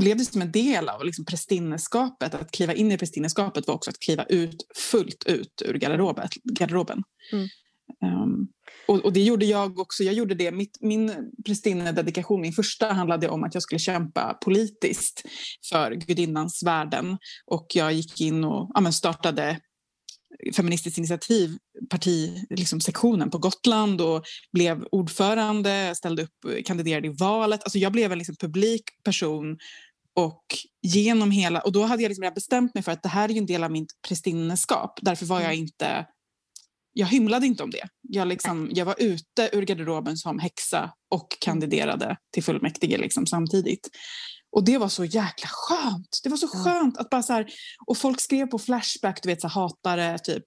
[0.01, 2.35] blev det som en del av liksom prästinneskapet.
[2.35, 7.03] Att kliva in i prästinneskapet var också att kliva ut fullt ut ur garderoben.
[7.33, 7.49] Mm.
[8.03, 8.49] Um,
[8.89, 10.03] och, och, det gjorde jag också.
[10.03, 10.53] Jag gjorde det.
[10.53, 15.23] Mitt, min prästinnededikation, min första, handlade om att jag skulle kämpa politiskt
[15.71, 17.19] för gudinnans värden.
[17.47, 19.61] Och jag gick in och ja, startade
[20.57, 21.59] Feministiskt initiativ,
[21.91, 27.63] partisektionen liksom, på Gotland och blev ordförande, ställde upp, kandiderade i valet.
[27.65, 29.59] Alltså jag blev en liksom, publik person
[30.15, 30.45] och
[30.83, 33.47] genom hela, och då hade jag liksom bestämt mig för att det här är en
[33.47, 34.99] del av mitt prästinneskap.
[35.03, 35.61] Därför var jag mm.
[35.65, 36.07] inte
[36.97, 37.89] jag hymlade inte om det.
[38.03, 43.89] Jag, liksom, jag var ute ur garderoben som häxa och kandiderade till fullmäktige liksom, samtidigt.
[44.53, 46.21] Och det var så jäkla skönt.
[46.23, 47.47] Det var så skönt att bara så här,
[47.87, 50.45] och folk skrev på Flashback, du vet så här, hatare typ,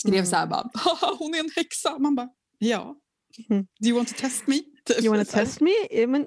[0.00, 0.26] skrev mm.
[0.26, 0.70] så här bara,
[1.18, 1.98] hon är en häxa.
[1.98, 2.96] Man bara, ja.
[3.50, 3.66] Mm.
[3.80, 4.60] Do you want to test me?
[4.84, 5.04] Typ.
[5.04, 6.06] You want to test me?
[6.06, 6.22] Men,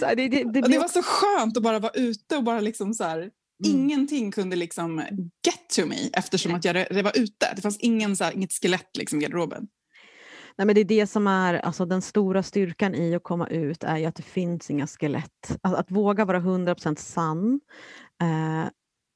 [0.00, 2.94] det, det, det, det, det var så skönt att bara vara ute och bara liksom
[2.94, 3.30] så här,
[3.64, 4.98] Ingenting kunde liksom
[5.46, 6.58] get to me eftersom Nej.
[6.58, 7.52] att jag det var ute.
[7.56, 9.68] Det fanns ingen, så här, inget skelett liksom, i garderoben.
[10.56, 13.84] Nej, men det är det som är alltså, den stora styrkan i att komma ut
[13.84, 15.58] är att det finns inga skelett.
[15.62, 17.60] Att, att våga vara 100% sann
[18.22, 18.68] eh,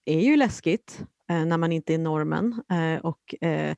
[0.05, 3.77] är ju läskigt eh, när man inte är normen eh, och eh,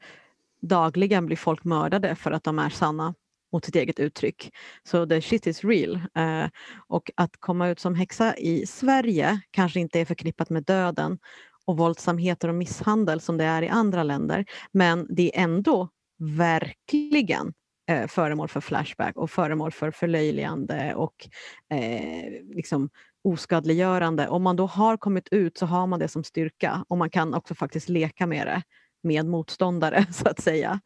[0.63, 3.15] dagligen blir folk mördade för att de är sanna
[3.53, 4.51] mot sitt eget uttryck.
[4.83, 5.95] Så the shit is real.
[5.95, 6.49] Eh,
[6.89, 11.19] och att komma ut som häxa i Sverige kanske inte är förknippat med döden
[11.67, 14.45] och våldsamheter och misshandel som det är i andra länder.
[14.73, 17.53] Men det är ändå verkligen
[17.91, 21.29] eh, föremål för flashback och föremål för förlöjligande och
[21.73, 22.91] eh, liksom
[23.25, 24.29] oskadliggörande.
[24.29, 27.35] Om man då har kommit ut så har man det som styrka och man kan
[27.35, 28.63] också faktiskt leka med det
[29.03, 30.81] med motståndare så att säga.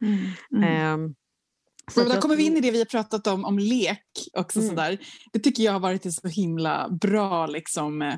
[0.63, 0.97] Eh,
[1.91, 4.59] så Men där kommer vi in i det vi har pratat om, om lek också.
[4.59, 4.69] Mm.
[4.69, 4.97] Sådär.
[5.33, 8.15] Det tycker jag har varit en så himla bra liksom, eh,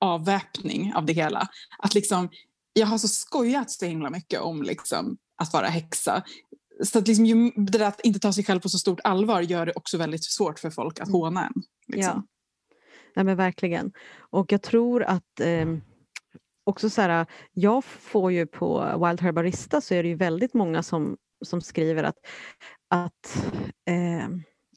[0.00, 1.48] avväpning av det hela.
[1.78, 2.28] Att liksom,
[2.72, 6.22] jag har så skojat så himla mycket om liksom, att vara häxa.
[6.84, 9.40] Så att liksom, ju, det där att inte ta sig själv på så stort allvar
[9.40, 11.20] gör det också väldigt svårt för folk att Mm.
[11.20, 11.62] håna en.
[11.86, 12.26] Liksom.
[13.14, 13.92] Ja, men verkligen.
[14.18, 15.80] Och jag tror att ehm,
[16.64, 20.82] också så här, jag får ju på Wild Herbarista så är det ju väldigt många
[20.82, 22.16] som, som skriver att,
[22.88, 23.44] att
[23.86, 24.28] eh,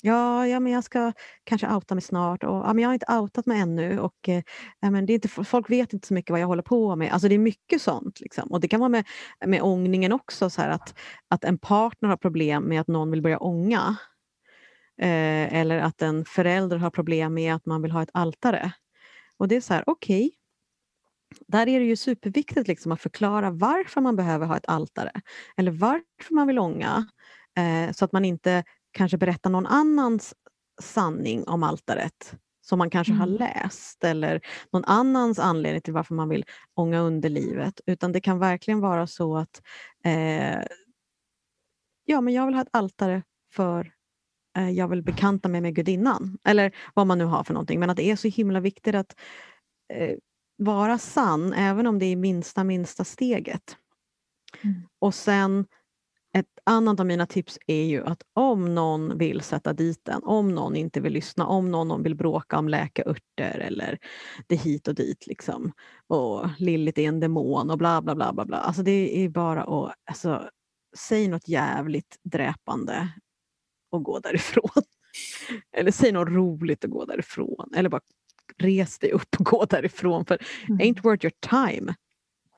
[0.02, 3.14] ja, ja, men jag ska kanske outa mig snart och ja, men jag har inte
[3.14, 4.44] outat mig ännu och eh,
[4.82, 7.14] men det är inte, folk vet inte så mycket vad jag håller på med.
[7.14, 8.20] Alltså det är mycket sånt.
[8.20, 8.52] Liksom.
[8.52, 9.06] Och det kan vara med,
[9.46, 10.96] med ångningen också, så här, att,
[11.28, 13.98] att en partner har problem med att någon vill börja ånga.
[15.02, 18.72] Eh, eller att en förälder har problem med att man vill ha ett altare.
[19.38, 20.32] Och det är så här, okej.
[21.48, 25.12] Där är det ju superviktigt liksom att förklara varför man behöver ha ett altare.
[25.58, 27.08] Eller varför man vill ånga.
[27.58, 30.34] Eh, så att man inte kanske berättar någon annans
[30.82, 33.38] sanning om altaret som man kanske har Mm.
[33.40, 34.42] läst eller
[34.72, 37.82] någon annans anledning till varför man vill ånga underlivet.
[37.86, 39.62] Utan det kan verkligen vara så att
[40.06, 40.62] eh,
[42.06, 43.94] ja, men jag vill ha ett altare för
[44.58, 46.38] eh, jag vill bekanta mig med gudinnan.
[46.44, 47.80] Eller vad man nu har för någonting.
[47.80, 49.16] Men att det är så himla viktigt att
[49.94, 50.18] eh,
[50.58, 53.78] vara sann även om det är minsta, minsta steget.
[54.64, 54.76] Mm.
[55.00, 55.66] Och sen
[56.38, 60.56] ett annat av mina tips är ju att om någon vill sätta dit en, om
[60.56, 64.00] någon inte vill lyssna, om någon vill bråka om läkarörter eller
[64.48, 65.72] det hit och dit liksom.
[66.08, 68.58] Och Lillit är en demon och bla bla bla bla bla.
[68.58, 70.50] Alltså det är bara att alltså,
[70.98, 73.10] säg något jävligt dräpande
[73.92, 74.84] och gå därifrån.
[75.78, 77.74] Eller säg något roligt och gå därifrån.
[77.76, 78.02] Eller bara
[78.58, 80.26] res dig upp och gå därifrån.
[80.26, 80.38] För
[80.70, 80.80] Mm.
[80.80, 81.34] ain't worth your
[81.72, 81.96] time.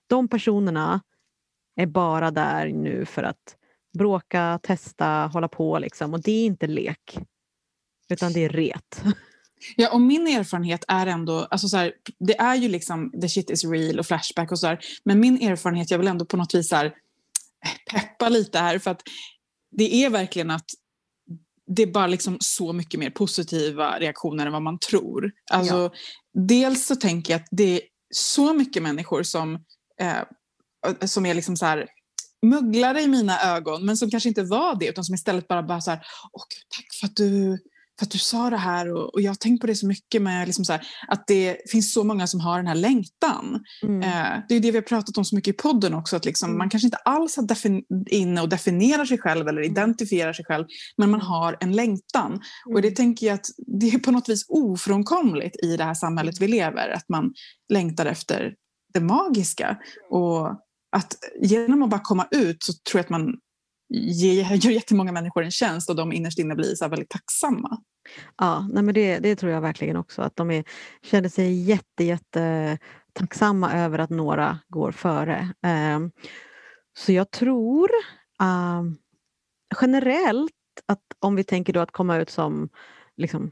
[0.08, 1.02] De personerna
[1.76, 3.56] är bara där nu för att
[3.98, 6.14] bråka, testa, hålla på liksom.
[6.14, 7.18] Och det är inte lek.
[8.10, 9.04] Utan det är ret.
[9.76, 13.50] Ja, och min erfarenhet är ändå, alltså så här, det är ju liksom the shit
[13.50, 16.56] is real och flashback och så här, men min erfarenhet, jag vill ändå på något
[16.56, 16.94] vis så här,
[17.92, 19.02] peppa lite här för att
[19.72, 20.66] det är verkligen att
[21.68, 25.32] det är bara liksom så mycket mer positiva reaktioner än vad man tror.
[25.52, 25.92] Alltså,
[26.34, 27.82] Dels så tänker jag att det är
[28.14, 29.56] så mycket människor som,
[30.02, 31.88] eh, som är liksom så här
[32.46, 35.82] mugglare i mina ögon men som kanske inte var det utan som istället bara, bara
[35.82, 36.00] så här,
[36.34, 37.60] Åh, Gud, tack för att du
[38.00, 40.22] för att du sa det här och, och jag har tänkt på det så mycket
[40.22, 43.64] med liksom så här, att det finns så många som har den här längtan.
[43.84, 44.02] Mm.
[44.02, 46.50] Eh, det är det vi har pratat om så mycket i podden också, att liksom,
[46.50, 46.58] Mm.
[46.58, 50.66] man kanske inte alls har inne och definierar sig själv eller identifierar sig själv,
[50.98, 52.42] men man har en längtan.
[52.66, 52.96] Och det Mm.
[52.96, 53.46] tänker jag att
[53.80, 57.34] det är på något vis ofrånkomligt i det här samhället vi lever, att man
[57.74, 58.54] längtar efter
[58.94, 59.78] det magiska.
[60.10, 60.48] Och
[60.92, 63.34] att genom att bara komma ut så tror jag att man
[63.90, 67.82] ger, gör jättemånga människor en tjänst och de innerst inne blir så väldigt tacksamma.
[68.38, 70.22] Ja, nej men det, det tror jag verkligen också.
[70.22, 70.64] Att de är,
[71.04, 72.78] känner sig jätte, jätte
[73.14, 75.54] tacksamma över att några går före.
[75.62, 76.12] Ehm,
[76.98, 77.90] så jag tror
[78.42, 78.98] ehm,
[79.82, 80.52] generellt
[80.86, 82.70] att om vi tänker då att komma ut som
[83.18, 83.52] liksom,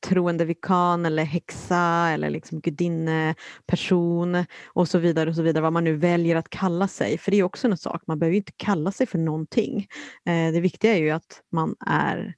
[0.00, 5.84] troende vikan eller häxa eller liksom gudinneperson och så vidare och så vidare, vad man
[5.84, 7.18] nu väljer att kalla sig.
[7.18, 9.88] För det är också en sak, man behöver ju inte kalla sig för någonting.
[10.26, 12.34] Eh, det viktiga är ju att man är,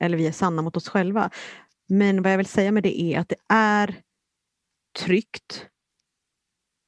[0.00, 1.30] eller vi är sanna mot oss själva.
[1.88, 4.00] Men vad jag vill säga med det är att det är
[4.98, 5.66] tryggt.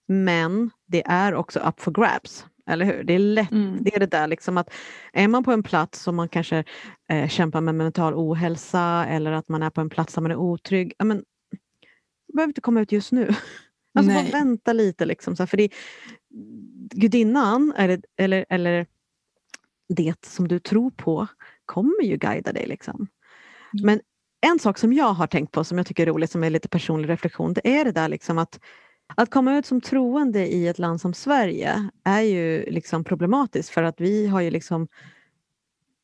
[0.09, 2.46] Men det är också up for grabs.
[2.66, 3.05] Eller hur?
[3.05, 3.79] Det är lätt Mm.
[3.81, 4.70] det är det där liksom att
[5.12, 6.64] är man på en plats som man kanske
[7.09, 10.37] eh, kämpar med mental ohälsa eller att man är på en plats där man är
[10.37, 10.92] otrygg.
[10.98, 11.24] Ja, men,
[12.35, 13.29] behöver inte komma ut just nu.
[13.98, 14.33] Alltså bara Nej.
[14.33, 15.05] vänta lite.
[15.05, 15.68] Liksom, så för det,
[16.94, 18.87] gudinnan eller, eller, eller
[19.88, 21.26] det som du tror på
[21.66, 22.66] kommer ju guida dig.
[22.66, 22.94] Liksom.
[22.94, 23.87] Mm.
[23.87, 24.00] Men
[24.40, 26.68] en sak som jag har tänkt på som jag tycker är roligt, som är lite
[26.68, 28.61] personlig reflektion, det är det där liksom att
[29.14, 33.83] att komma ut som troende i ett land som Sverige är ju liksom problematiskt för
[33.83, 34.88] att vi har ju liksom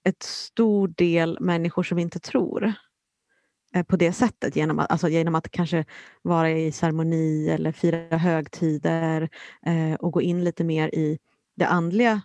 [0.05, 2.73] ett stor del människor som inte tror
[3.75, 5.85] eh, på det sättet genom att, alltså genom att kanske
[6.23, 9.29] vara i ceremoni eller fira högtider
[9.67, 11.19] eh, och gå in lite mer i
[11.57, 12.23] den andliga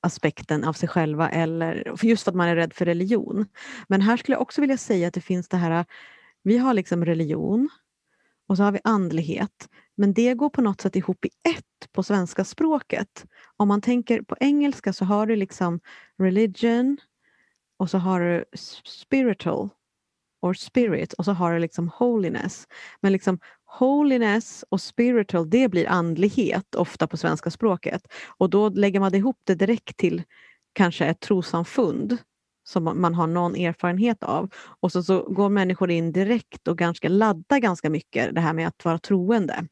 [0.00, 3.46] aspekten av sig själva eller just för att man är rädd för religion.
[3.88, 5.84] Men här skulle jag också vilja säga att det finns det här,
[6.42, 7.68] vi har liksom religion
[8.52, 9.68] och så har vi andlighet.
[9.96, 13.26] Men det går på något sätt ihop i ett på svenska språket.
[13.56, 15.80] Om man tänker på engelska så har du liksom
[16.18, 16.98] religion
[17.78, 18.44] och så har du
[18.84, 19.68] spiritual
[20.42, 22.66] or spirit och så har du liksom holiness.
[23.00, 28.02] Men liksom holiness och spiritual det blir andlighet ofta på svenska språket.
[28.38, 30.22] Och då lägger man ihop det direkt till
[30.72, 32.18] kanske ett trosamfund
[32.64, 34.50] som man har någon erfarenhet av.
[34.80, 38.68] Och så, så går människor in direkt och ganska, laddar ganska mycket det här med
[38.68, 39.66] att vara troende.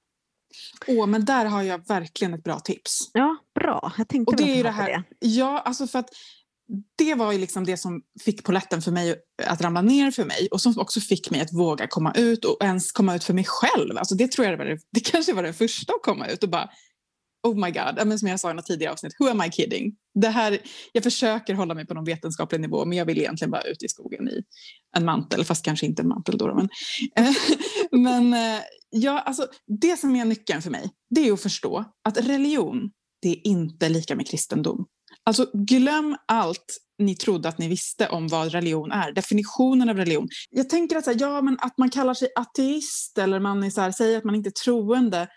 [0.87, 3.11] Åh, men där har jag verkligen ett bra tips.
[3.13, 3.93] Ja, bra.
[3.99, 5.27] Jag tänkte och det är det här, det.
[5.27, 6.09] Ja, alltså för att
[6.99, 10.49] det var ju liksom det som fick poletten för mig att ramla ner för mig
[10.51, 13.45] och som också fick mig att våga komma ut och ens komma ut för mig
[13.49, 13.99] själv.
[13.99, 16.51] Alltså det tror jag var det, det kanske var det första att komma ut och
[16.51, 16.71] bara
[17.43, 19.97] oh my god, men som jag sa i något tidigare avsnitt, who am I kidding?
[20.15, 20.59] Det här,
[20.93, 23.89] jag försöker hålla mig på någon vetenskaplig nivå men jag vill egentligen bara ut i
[23.89, 24.43] skogen i
[24.97, 26.55] en mantel, fast kanske inte en mantel då.
[26.55, 26.69] Men,
[27.17, 27.35] eh,
[28.01, 29.47] men eh, ja, alltså,
[29.81, 32.91] det som är nyckeln för mig det är att förstå att religion
[33.23, 34.87] det är inte lika med kristendom.
[35.25, 40.29] Alltså glöm allt ni trodde att ni visste om vad religion är, definitionen av religion.
[40.51, 43.71] Jag tänker att, så här, ja, men att man kallar sig ateist eller man är
[43.71, 45.29] så här, säger att man inte är troende,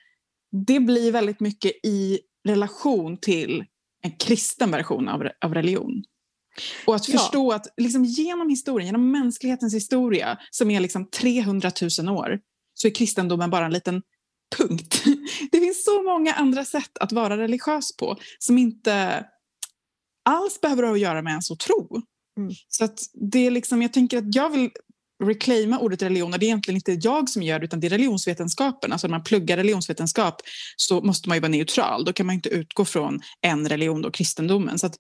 [0.68, 3.66] det blir väldigt mycket i relation till
[4.04, 6.04] en kristen version av, av religion.
[6.86, 7.56] Och att förstå ja.
[7.56, 12.40] att liksom genom historien, genom mänsklighetens historia som är liksom 300 000 år,
[12.74, 14.02] så är kristendomen bara en liten
[14.58, 15.04] punkt.
[15.52, 19.26] Det finns så många andra sätt att vara religiös på som inte
[20.26, 22.02] alls behöver ha att göra med ens att tro.
[22.38, 22.54] Mm.
[22.68, 24.72] Så att det är liksom, jag tänker att jag vill
[25.24, 27.90] reclaima ordet religion och det är egentligen inte jag som gör det utan det är
[27.90, 28.92] religionsvetenskapen.
[28.92, 30.42] Alltså när man pluggar religionsvetenskap
[30.76, 32.06] så måste man ju vara neutral.
[32.06, 34.80] Då kan man inte utgå från en religion, då, kristendomen.
[34.80, 34.96] Så att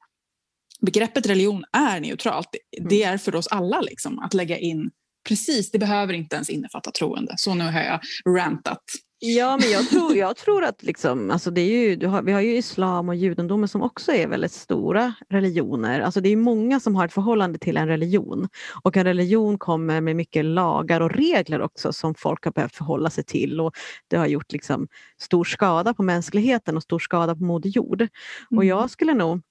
[0.82, 2.48] begreppet religion är neutralt.
[2.90, 3.14] Det mm.
[3.14, 4.92] är för oss alla liksom, att lägga in
[5.28, 7.34] precis, det behöver inte ens innefatta troende.
[7.38, 8.00] Så nu har jag
[8.38, 8.84] rantat.
[9.26, 12.42] Ja, men jag tror, jag tror att liksom, alltså det är ju, har, vi har
[12.42, 16.00] ju islam och judendomen som också är väldigt stora religioner.
[16.00, 18.48] Alltså det är många som har ett förhållande till en religion.
[18.84, 23.10] Och en religion kommer med mycket lagar och regler också som folk har behövt förhålla
[23.10, 23.60] sig till.
[23.60, 23.74] Och
[24.08, 28.02] det har gjort liksom stor skada på mänskligheten och stor skada på Moder Jord.
[28.02, 28.58] Mm.
[28.58, 29.42] Och jag skulle nog,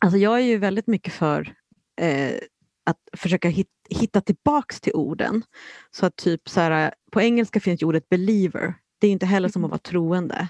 [0.00, 1.54] alltså jag är ju väldigt mycket för
[2.00, 2.32] eh,
[2.86, 5.42] att försöka hit, hitta tillbaks till orden.
[5.90, 9.64] Så att typ så här, på engelska finns ordet believer det är inte heller som
[9.64, 9.70] att mm.
[9.70, 10.48] vara troende.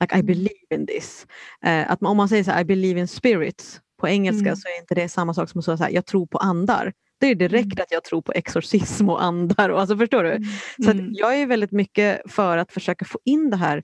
[0.00, 0.26] Like I mm.
[0.26, 1.26] believe in this.
[1.66, 4.56] Uh, att man, om man säger så här, I believe in spirits på engelska mm.
[4.56, 6.92] så är inte det samma sak som att säga här, jag tror på andar.
[7.20, 7.82] Det är direkt mm.
[7.82, 9.68] att jag tror på exorcism och andar.
[9.68, 10.44] Och, alltså, förstår du?
[10.84, 13.82] Så jag är väldigt mycket för att försöka få in det här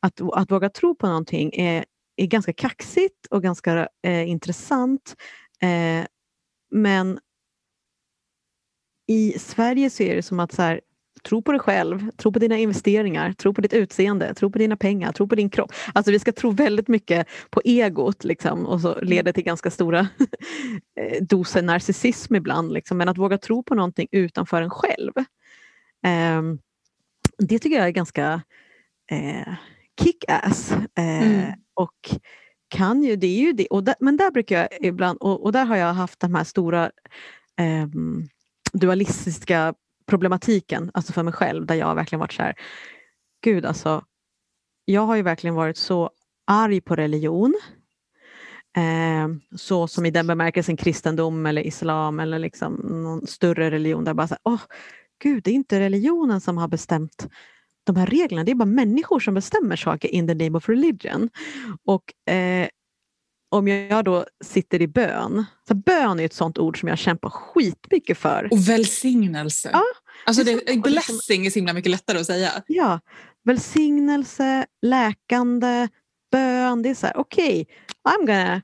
[0.00, 1.84] att, att våga tro på någonting är,
[2.16, 5.14] är ganska kaxigt och ganska eh, intressant.
[5.62, 6.06] Eh,
[6.70, 7.18] men
[9.06, 10.80] i Sverige så är det som att så här,
[11.22, 14.76] Tro på dig själv, tro på dina investeringar, tro på ditt utseende, tro på dina
[14.76, 15.72] pengar, tro på din kropp.
[15.94, 20.00] Alltså vi ska tro väldigt mycket på egot liksom, och så leder till ganska stora
[21.00, 22.72] eh, doser narcissism ibland.
[22.72, 22.98] Liksom.
[22.98, 25.12] Men att våga tro på någonting utanför en själv.
[26.06, 26.42] Eh,
[27.38, 28.42] det tycker jag är ganska
[29.10, 29.54] eh,
[30.00, 30.72] kick-ass.
[30.72, 31.52] Eh, mm.
[31.74, 32.14] Och
[32.68, 33.66] kan ju, det är ju det.
[33.66, 36.44] Och där, men där brukar jag ibland, och, och, där har jag haft de här
[36.44, 36.84] stora
[37.58, 37.86] eh,
[38.74, 39.74] dualistiska
[40.06, 42.54] problematiken, alltså för mig själv, där jag verkligen varit så här,
[43.44, 44.04] gud alltså,
[44.84, 46.10] jag har ju verkligen varit så
[46.46, 47.54] arg på religion.
[48.76, 54.14] Eh, så som i den bemärkelsen kristendom eller islam eller liksom någon större religion där
[54.14, 54.60] bara så här, oh,
[55.22, 57.28] gud, det är inte religionen som har bestämt
[57.84, 61.30] de här reglerna, det är bara människor som bestämmer saker in the name of religion.
[61.84, 62.68] Och eh,
[63.54, 65.44] om jag då sitter i bön.
[65.68, 68.48] Så bön är ett sånt ord som jag kämpar skitmycket för.
[68.50, 69.70] Och välsignelse.
[69.72, 69.82] Ja,
[70.26, 72.50] alltså det, det blessing är så himla mycket lättare att säga.
[72.66, 73.00] Ja,
[73.44, 75.88] välsignelse, läkande,
[76.32, 76.82] bön.
[76.82, 77.66] Det är så här, okej,
[78.22, 78.60] okay,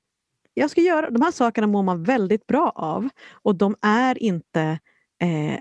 [0.55, 4.79] jag ska göra, de här sakerna mår man väldigt bra av och de är inte
[5.23, 5.59] eh,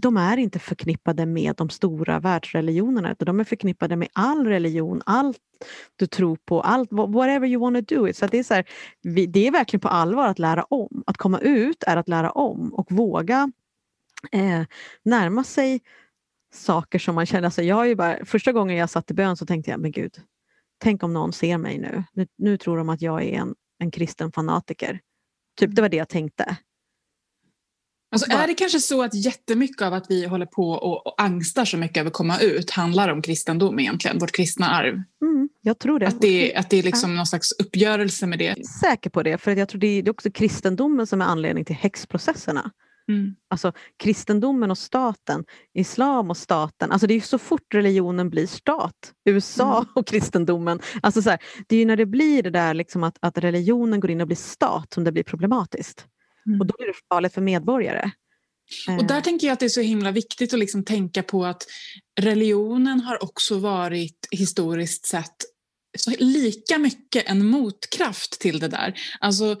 [0.00, 5.02] de är inte förknippade med de stora världsreligionerna utan de är förknippade med all religion,
[5.06, 5.38] allt
[5.96, 8.16] du tror på, allt, whatever you want to do it.
[8.16, 8.64] Så det, är så här,
[9.28, 11.02] det är verkligen på allvar att lära om.
[11.06, 13.52] Att komma ut är att lära om och våga
[14.32, 14.62] eh,
[15.02, 15.80] närma sig
[16.52, 17.44] saker som man känner.
[17.44, 19.92] Alltså jag har ju bara, första gången jag satt i bön så tänkte jag, men
[19.92, 20.14] gud,
[20.78, 22.04] tänk om någon ser mig nu.
[22.12, 25.00] Nu, nu tror de att jag är en, en kristen fanatiker.
[25.58, 26.56] Typ, det var det jag tänkte.
[28.12, 31.64] Alltså är det kanske så att jättemycket av att vi håller på och, och angstar
[31.64, 34.94] så mycket över att komma ut handlar om kristendom egentligen, vårt kristna arv?
[35.22, 36.08] Mm, jag tror det.
[36.08, 37.16] Att det, att det är liksom ja.
[37.16, 38.66] någon slags uppgörelse med det?
[38.66, 42.70] Säker på det, för jag tror det är också kristendomen som är anledning till häxprocesserna.
[43.08, 43.34] Mm.
[43.50, 45.44] Alltså kristendomen och staten,
[45.74, 46.92] islam och staten.
[46.92, 49.12] Alltså det är så fort religionen blir stat.
[49.24, 49.88] USA mm.
[49.94, 50.80] och kristendomen.
[51.02, 51.38] Alltså så här,
[51.68, 54.36] det är när det blir det där liksom att, att religionen går in och blir
[54.36, 56.06] stat som det blir problematiskt.
[56.46, 56.60] Mm.
[56.60, 58.10] Och då blir det farligt för medborgare.
[58.98, 59.22] Och där eh.
[59.22, 61.62] tänker jag att det är så himla viktigt att liksom tänka på att
[62.20, 65.36] religionen har också varit historiskt sett
[65.98, 68.94] så lika mycket en motkraft till det där.
[69.20, 69.56] Alltså,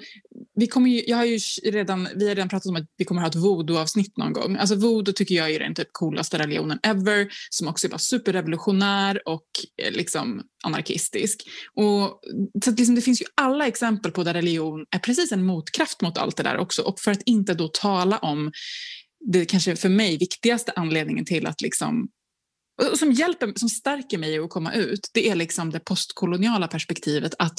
[0.54, 3.20] vi, kommer ju, jag har ju redan, vi har redan pratat om att vi kommer
[3.20, 4.56] ha ett voodoo-avsnitt någon gång.
[4.56, 9.46] Alltså, voodoo tycker jag är den typ coolaste religionen ever som också var superrevolutionär och
[9.82, 11.48] eh, liksom anarkistisk.
[11.74, 12.20] Och,
[12.64, 16.18] så liksom, det finns ju alla exempel på där religion är precis en motkraft mot
[16.18, 16.82] allt det där också.
[16.82, 18.52] Och för att inte då tala om
[19.32, 22.08] det kanske för mig viktigaste anledningen till att liksom
[22.80, 27.34] och som hjälper, som stärker mig att komma ut, det är liksom det postkoloniala perspektivet.
[27.38, 27.58] Att,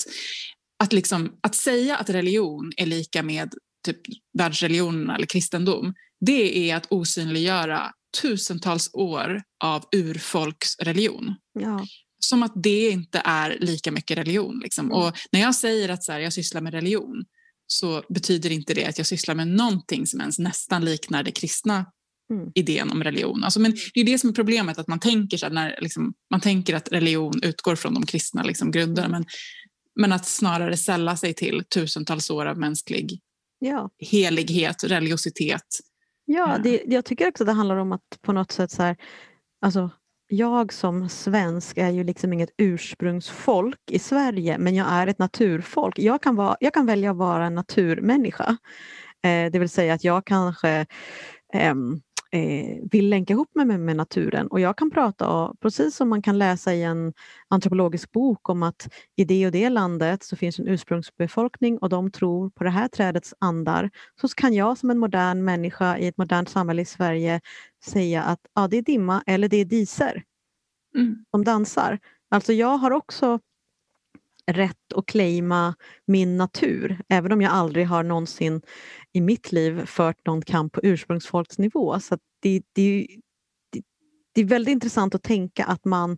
[0.84, 3.54] att, liksom, att säga att religion är lika med
[3.86, 4.00] typ
[4.38, 5.94] världsreligionerna eller kristendom,
[6.26, 7.92] det är att osynliggöra
[8.22, 11.36] tusentals år av urfolksreligion.
[11.60, 11.86] Ja.
[12.20, 14.60] Som att det inte är lika mycket religion.
[14.60, 14.86] Liksom.
[14.86, 14.98] Mm.
[14.98, 17.26] Och när jag säger att så här, jag sysslar med religion
[17.68, 21.86] så betyder inte det att jag sysslar med någonting som ens nästan liknar det kristna
[22.32, 22.52] mm.
[22.56, 23.44] idén om religion.
[23.44, 23.80] Alltså, men mm.
[23.94, 26.92] det är det som är problemet, att man tänker, så när, liksom, man tänker att
[26.92, 29.26] religion utgår från de kristna liksom, grunderna, men,
[29.96, 33.20] men att snarare sälla sig till tusentals år av mänsklig
[33.60, 33.90] ja.
[34.00, 35.66] helighet, religiositet.
[36.26, 38.96] Ja, det, jag tycker också det handlar om att på något sätt så här,
[39.62, 39.90] alltså,
[40.28, 46.00] jag som svensk är ju liksom inget ursprungsfolk i Sverige, men jag är ett naturfolk.
[46.00, 48.58] Jag kan, vara, jag kan välja att vara en naturmänniska.
[49.24, 50.86] Eh, det vill säga att jag kanske
[51.54, 51.76] eh,
[52.32, 54.48] eh, vill länka ihop mig med, med, naturen.
[54.48, 57.14] Och jag kan prata, precis som man kan läsa i en
[57.48, 62.12] antropologisk bok om att i det och det landet så finns en ursprungsbefolkning och de
[62.12, 63.90] tror på det här trädets andar.
[64.22, 67.42] Så kan jag som en modern människa i ett modernt samhälle i Sverige
[67.86, 70.24] säga att ja, det är dimma eller det är diser
[70.96, 71.26] mm.
[71.32, 72.00] som dansar.
[72.30, 73.40] Alltså jag har också
[74.48, 75.76] rätt att claima
[76.06, 78.62] min natur, även om jag aldrig har någonsin
[79.14, 82.00] i mitt liv fört någon kamp på ursprungsfolksnivå.
[82.00, 83.08] Så det, det,
[83.72, 83.82] det,
[84.34, 86.18] det är väldigt intressant att tänka att man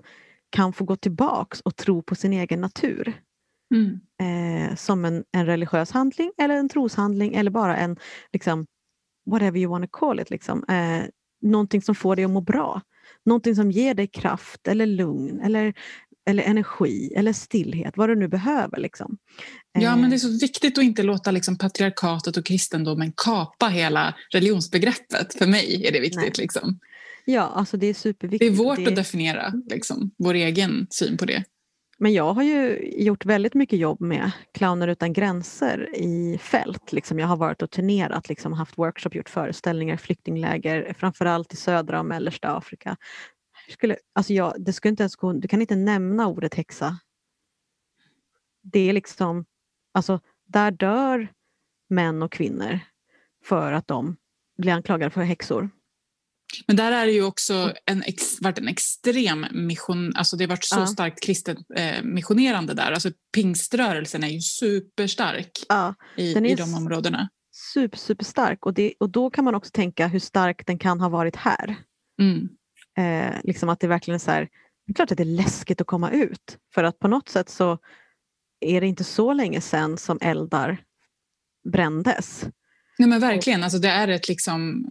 [0.49, 3.13] kan få gå tillbaks och tro på sin egen natur.
[3.73, 3.99] Mm.
[4.21, 7.97] Eh, som en, en religiös handling eller en troshandling eller bara en,
[8.33, 8.65] liksom,
[9.25, 11.03] whatever you want to call it, liksom, eh,
[11.41, 12.81] någonting som får dig att må bra.
[13.25, 15.73] Någonting som ger dig kraft eller lugn eller
[16.29, 18.77] eller energi eller stillhet, vad du nu behöver.
[18.77, 19.17] Liksom.
[19.79, 20.39] Ja, men det är så eh.
[20.41, 25.33] viktigt att inte låta liksom, patriarkatet och kristendomen kapa hela religionsbegreppet.
[25.37, 26.37] För mig är det viktigt.
[26.37, 26.79] Liksom.
[27.25, 28.51] Ja, alltså det är superviktigt.
[28.51, 28.87] Det är vårt det...
[28.87, 29.63] att definiera mm.
[29.69, 31.43] liksom, vår egen syn på det.
[31.97, 36.91] Men jag har ju gjort väldigt mycket jobb med Clowner utan gränser i fält.
[36.91, 41.99] Liksom jag har varit och turnerat, liksom haft workshop, gjort föreställningar, flyktingläger, framförallt i södra
[41.99, 42.97] och mellersta Afrika
[43.69, 46.99] skulle, alltså jag, det skulle inte ens gå, du kan inte nämna ordet häxa.
[48.61, 49.45] Det är liksom,
[49.93, 51.27] alltså där dör
[51.89, 52.79] män och kvinnor
[53.45, 54.15] för att de
[54.57, 55.69] blir anklagade för häxor.
[56.67, 60.49] Men där är det ju också en ex, varit en extrem mission, alltså det har
[60.49, 60.87] varit så ja.
[60.87, 62.91] starkt kristet eh, missionerande där.
[62.91, 67.29] Alltså pingströrelsen är ju superstark ja, i, i de områdena.
[67.73, 71.09] Super, superstark och, det, och då kan man också tänka hur stark den kan ha
[71.09, 71.75] varit här.
[72.21, 72.49] Mm.
[72.97, 74.49] Eh, liksom att det verkligen är så här,
[74.85, 77.49] det är klart att det är läskigt att komma ut för att på något sätt
[77.49, 77.77] så
[78.59, 80.77] är det inte så länge sedan som eldar
[81.71, 82.45] brändes.
[82.97, 84.85] Nej men verkligen, alltså det är ett liksom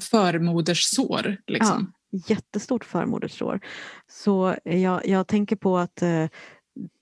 [0.00, 1.36] förmodersår.
[1.46, 1.92] Liksom.
[2.10, 3.60] Ja, jättestort förmodersår.
[4.06, 6.28] Så jag, jag tänker på att eh,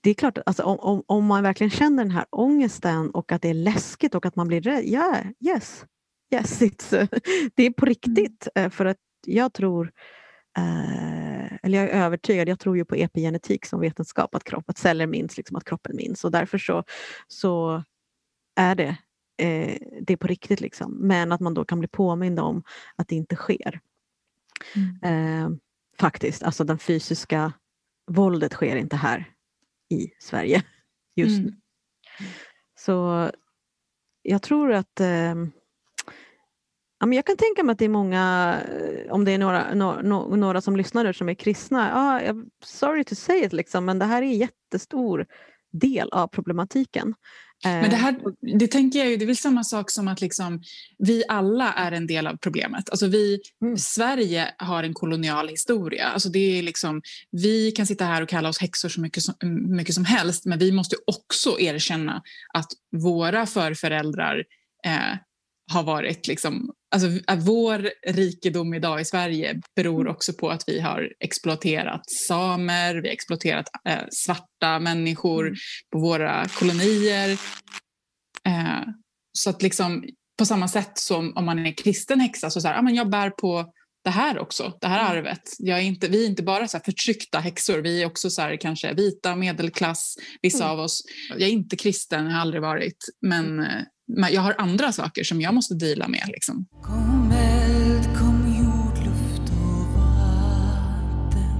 [0.01, 3.49] det är klart, alltså, om, om man verkligen känner den här ångesten och att det
[3.49, 5.85] är läskigt och att man blir rädd, ja, yeah, yes,
[6.33, 7.07] yes it's,
[7.55, 8.47] det är på riktigt.
[8.55, 8.71] Mm.
[8.71, 10.18] För att jag tror Eh,
[11.63, 15.07] eller jag är övertygad, jag tror ju på epigenetik som vetenskap, att, kropp, att celler
[15.07, 16.23] minns, liksom att kroppen minns.
[16.23, 16.83] Och därför så,
[17.27, 17.83] så
[18.55, 18.97] är det,
[19.37, 20.61] eh, det är på riktigt.
[20.61, 20.91] Liksom.
[20.91, 22.63] Men att man då kan bli påmind om
[22.95, 23.79] att det inte sker.
[24.75, 25.03] Mm.
[25.03, 25.57] Eh,
[25.99, 27.53] faktiskt, alltså den fysiska
[28.11, 29.33] våldet sker inte här
[29.89, 30.63] i Sverige
[31.15, 31.45] just mm.
[31.45, 31.57] nu.
[32.79, 33.31] Så
[34.21, 35.35] jag tror att eh,
[36.99, 39.73] Ja, men jag kan tänka mig att det är många, eh, om det är några,
[39.73, 42.33] no, några som lyssnar nu som är kristna, ah,
[42.65, 45.25] sorry to say it, liksom, men det här är en jättestor
[45.71, 47.13] del av problematiken.
[47.63, 50.21] Men det här, eh, det tänker jag ju, det är väl samma sak som att
[50.21, 50.61] liksom,
[50.97, 52.89] vi alla är en del av problemet.
[52.89, 53.77] Alltså vi, mm.
[53.77, 56.07] Sverige har en kolonial historia.
[56.07, 59.35] Alltså det är liksom, vi kan sitta här och kalla oss häxor så mycket som,
[59.77, 62.21] mycket som helst, men vi måste också erkänna
[62.53, 64.43] att våra förföräldrar
[64.85, 65.17] eh,
[65.69, 67.07] har varit liksom, alltså
[67.37, 70.11] vår rikedom idag i Sverige beror mm.
[70.11, 75.55] också på att vi har exploaterat samer, vi har exploaterat eh, svarta människor mm.
[75.91, 77.29] på våra kolonier.
[78.45, 78.83] Eh,
[79.37, 80.03] så att liksom
[80.37, 83.09] på samma sätt som om man är kristen häxa så, så här, ja, men jag
[83.09, 85.17] bär på det här också, det här mm.
[85.17, 85.41] arvet.
[85.59, 88.93] Jag är inte, vi är inte bara så förtryckta häxor, vi är också så kanske
[88.93, 90.71] vita, medelklass, vissa mm.
[90.71, 91.01] av oss.
[91.29, 93.83] Jag är inte kristen, har aldrig varit, men eh,
[94.31, 96.23] jag har andra saker som jag måste dela med.
[96.27, 96.65] Liksom.
[96.83, 101.53] Kom eld, kom jord, luft och vatten.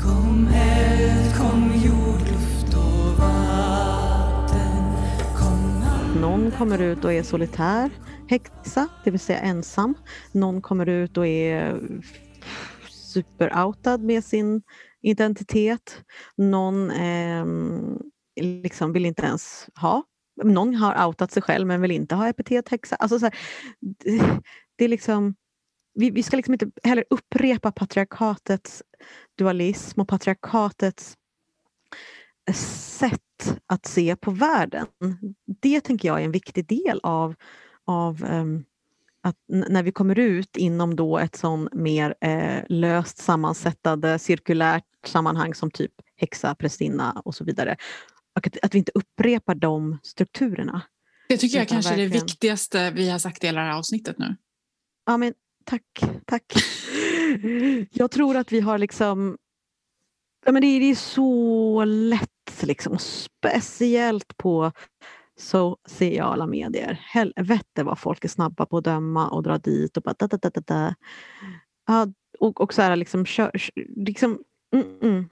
[0.00, 4.82] Kom eld, kom jord, luft och vatten.
[5.38, 7.90] Kom Någon kommer ut och är solitär
[8.28, 9.94] häxa, det vill säga ensam.
[10.32, 11.80] Någon kommer ut och är
[12.90, 14.62] superoutad med sin
[15.02, 16.02] identitet.
[16.36, 17.46] Någon eh,
[18.40, 20.02] liksom vill inte ens ha
[20.42, 22.96] någon har outat sig själv men vill inte ha epitet häxa.
[22.96, 23.34] Alltså så här,
[23.80, 24.40] det,
[24.76, 25.34] det, är liksom,
[25.94, 28.82] vi, vi ska liksom inte heller upprepa patriarkatets
[29.38, 31.16] dualism och patriarkatets
[32.52, 33.20] sätt
[33.66, 34.86] att se på världen.
[35.62, 37.34] Det tänker jag är en viktig del av,
[37.84, 38.64] av um,
[39.22, 45.54] att när vi kommer ut inom då ett sån mer eh, löst sammansättade cirkulärt sammanhang
[45.54, 47.76] som typ häxa, prästinna och så vidare
[48.34, 50.82] och att, att vi inte upprepar de strukturerna.
[51.28, 54.18] Det tycker jag kanske är det viktigaste vi har sagt i hela det här avsnittet
[54.18, 54.36] nu.
[55.06, 55.82] Ja, men tack,
[56.24, 56.52] tack.
[57.90, 59.38] jag tror att vi har liksom...
[60.46, 64.72] Ja, men det, är, det är så lätt, liksom, speciellt på
[65.36, 66.92] sociala medier.
[66.92, 70.36] Helvete vad folk är snabba på att döma och dra dit och bara da, da,
[70.36, 70.94] da, da.
[71.86, 72.06] Ja,
[72.38, 73.50] och, och så här liksom, kör,
[73.96, 74.42] liksom
[74.74, 75.28] mm, mm.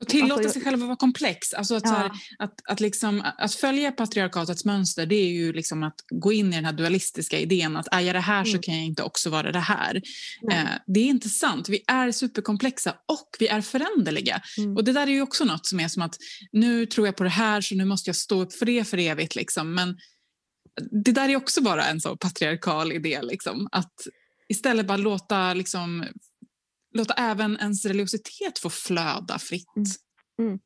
[0.00, 1.54] Och tillåta alltså, sig själv att vara komplex.
[1.54, 1.90] Alltså att, ja.
[1.90, 6.52] här, att, att, liksom, att följa patriarkatets mönster det är ju liksom att gå in
[6.52, 8.52] i den här dualistiska idén att är jag det här mm.
[8.52, 10.02] så kan jag inte också vara det här.
[10.50, 11.68] Eh, det är inte sant.
[11.68, 14.42] Vi är superkomplexa och vi är föränderliga.
[14.58, 14.76] Mm.
[14.76, 16.16] Och det där är ju också något som är som att
[16.52, 18.98] nu tror jag på det här så nu måste jag stå upp för det för
[18.98, 19.36] evigt.
[19.36, 19.74] Liksom.
[19.74, 19.96] Men
[21.04, 23.22] det där är också bara en så patriarkal idé.
[23.22, 23.68] Liksom.
[23.72, 23.94] Att
[24.48, 26.04] istället bara låta liksom,
[26.94, 29.76] låta även ens religiositet få flöda fritt.
[29.76, 30.48] Mm.
[30.48, 30.60] Mm.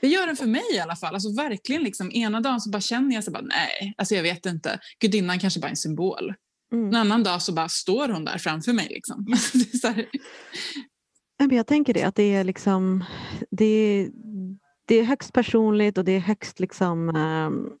[0.00, 1.14] Det gör den för mig i alla fall.
[1.14, 4.46] Alltså verkligen liksom, ena dagen så bara känner jag så bara, nej, alltså jag vet
[4.46, 4.80] inte.
[5.00, 6.34] Gudinnan kanske bara är en symbol.
[6.72, 6.88] Mm.
[6.88, 8.88] En annan dag så bara står hon där framför mig.
[8.90, 9.26] Liksom.
[11.48, 13.04] det jag tänker det, att det är liksom
[13.50, 14.10] det är,
[14.84, 17.72] det är högst personligt och det är högst liksom ehm,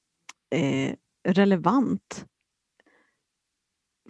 [0.54, 0.94] eh,
[1.28, 2.26] relevant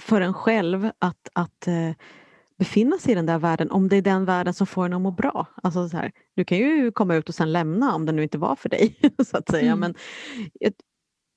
[0.00, 1.90] för en själv att, att eh,
[2.60, 5.00] befinna sig i den där världen om det är den världen som får en att
[5.00, 5.46] må bra.
[5.62, 8.38] Alltså så här, du kan ju komma ut och sen lämna om det nu inte
[8.38, 9.00] var för dig.
[9.26, 9.72] så att säga.
[9.72, 9.80] Mm.
[9.80, 9.94] Men
[10.60, 10.72] jag,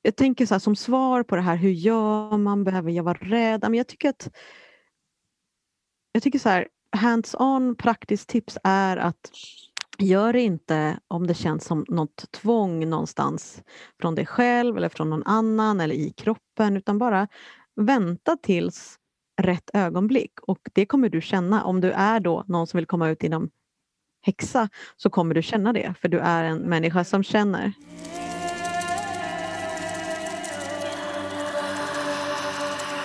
[0.01, 2.63] jag, tänker så här, som svar på det här, hur gör man?
[2.63, 3.61] Behöver jag vara rädd?
[3.61, 4.29] Men jag tycker att
[6.11, 6.67] jag tycker så här,
[6.97, 9.31] hands-on praktiskt tips är att
[9.97, 13.63] Gör det inte om det känns som något tvång någonstans
[14.01, 17.27] från dig själv eller från någon annan eller i kroppen utan bara
[17.75, 18.99] vänta tills
[19.43, 21.63] rätt ögonblick och det kommer du känna.
[21.63, 23.49] Om du är då någon som vill komma ut inom
[24.21, 27.73] häxa så kommer du känna det för du är en människa som känner.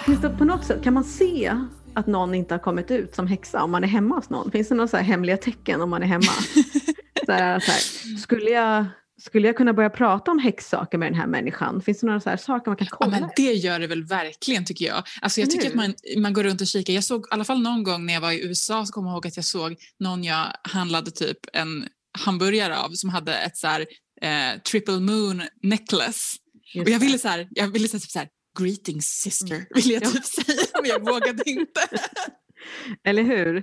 [0.07, 1.53] Finns det på något sätt, kan man se
[1.95, 4.51] att någon inte har kommit ut som häxa om man är hemma hos någon?
[4.51, 6.22] Finns det några hemliga tecken om man är hemma?
[7.26, 8.84] så här, så här, skulle jag
[9.19, 11.83] skulle jag kunna börja prata om häxsaker med den här människan?
[11.83, 13.16] Finns det några så saker man kan kolla?
[13.16, 15.03] Ja, men det gör det väl verkligen tycker jag.
[15.21, 16.93] Alltså jag tycker att man, man går runt och kikar.
[16.93, 19.14] Jag såg i alla fall någon gång när jag var i USA så kommer jag
[19.14, 21.89] ihåg att jag såg någon jag handlade typ en
[22.19, 23.87] hamburgare av som hade ett så här,
[24.23, 26.37] eh, triple moon necklace.
[26.75, 29.55] Just och jag ville så här, jag ville så här, typ så här greetings sister
[29.55, 29.66] mm.
[29.75, 31.81] ville jag typ säga men jag vågade inte.
[33.05, 33.57] Eller hur?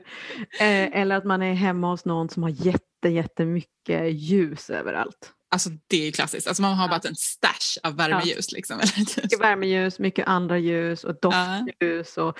[0.60, 5.32] Eh, eller att man är hemma hos någon som har jätte, jättemycket ljus överallt.
[5.52, 6.48] Alltså det är klassiskt.
[6.48, 8.48] Alltså man har bara en stash av värmeljus.
[8.52, 8.56] Ja.
[8.56, 8.78] Liksom,
[9.24, 12.18] mycket värmeljus, mycket andra ljus och doftljus.
[12.18, 12.38] Och,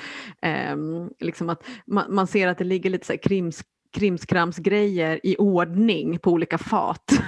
[0.72, 3.64] um, liksom att man, man, ser att det ligger lite så här krims,
[3.98, 7.12] krimskramsgrejer i ordning på olika fat.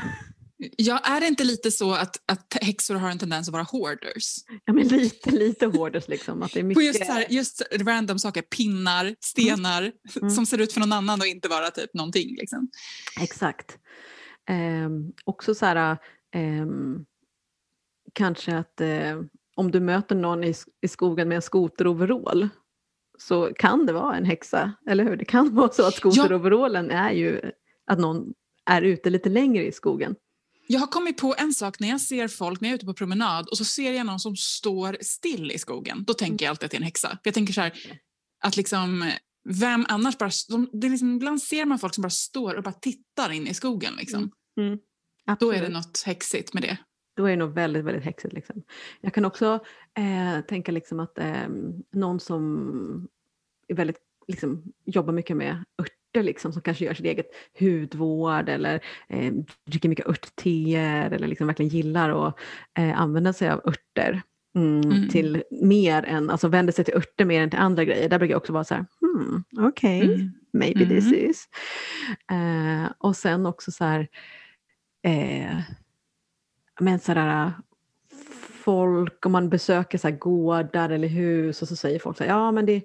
[0.78, 4.36] Ja, är det inte lite så att, att häxor har en tendens att vara hoarders?
[4.66, 6.44] Ja, men lite, lite hoarders liksom.
[6.44, 6.78] Att det är mycket...
[6.78, 10.30] På just, så här, just random saker, pinnar, stenar Mm.
[10.30, 12.36] som ser ut för någon annan och inte vara typ någonting.
[12.36, 12.70] Liksom.
[13.22, 13.78] Exakt.
[14.48, 15.98] Ehm, också så här,
[16.32, 17.06] ehm,
[18.14, 19.22] kanske att eh,
[19.56, 22.50] om du möter någon i, i skogen med en skoteroverall
[23.18, 25.18] så kan det vara en häxa, eller hur?
[25.18, 27.42] Det kan vara så att skoteroverallen är ju
[27.86, 28.34] att någon
[28.66, 30.16] är ute lite längre i skogen.
[30.68, 32.94] Jag har kommit på en sak när jag ser folk, när jag är ute på
[32.94, 36.04] promenad och så ser jag någon som står still i skogen.
[36.08, 37.10] Då tänker jag alltid att det är en häxa.
[37.10, 37.74] För jag tänker så här,
[38.44, 39.12] att liksom,
[39.48, 40.30] vem annars bara...
[40.50, 43.48] De, det är liksom, ibland ser man folk som bara står och bara tittar in
[43.48, 43.94] i skogen.
[43.98, 44.32] Liksom.
[44.60, 44.80] Mm.
[45.40, 46.78] Då är det något häxigt med det.
[47.16, 48.34] Då är det nog väldigt, väldigt häxigt.
[48.34, 48.64] Liksom.
[49.02, 49.60] Jag kan också
[49.98, 51.48] eh, tänka liksom att eh,
[51.92, 53.08] någon som
[53.68, 57.28] är väldigt, liksom, jobbar mycket med örter, liksom, som kanske gör sitt eget
[57.60, 59.34] hudvård eller eh,
[59.66, 62.40] dricker mycket örtteer eller liksom verkligen gillar att
[62.80, 64.22] eh, använda sig av örter.
[64.58, 65.10] Mm, Mm.
[65.10, 68.10] till mer än, alltså vänder sig till örter mer än till andra grejer.
[68.10, 70.32] Där brukar jag också vara så här, hmm, okej, Mm.
[70.54, 71.30] maybe this Mm.
[71.30, 71.48] is.
[72.32, 74.08] Eh, och sen också så här,
[75.04, 75.58] eh,
[76.80, 77.52] men sådär
[78.64, 82.32] folk, om man besöker så här gårdar eller hus och så säger folk så här,
[82.32, 82.84] ja men det,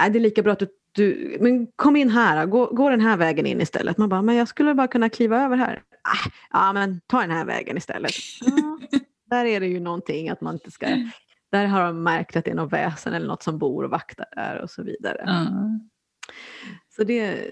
[0.00, 3.00] nej, det är lika bra att du, du men kom in här, gå, gå den
[3.00, 3.98] här vägen in istället.
[3.98, 5.82] Man bara, men jag skulle bara kunna kliva över här.
[6.02, 8.12] Ah, ja men ta den här vägen istället.
[8.40, 8.78] Ja,
[9.26, 10.86] där är det ju någonting att man inte ska,
[11.52, 14.26] där har de märkt att det är något väsen eller något som bor och vaktar
[14.36, 15.22] där och så vidare.
[15.26, 15.46] Ja.
[16.96, 17.50] Så det,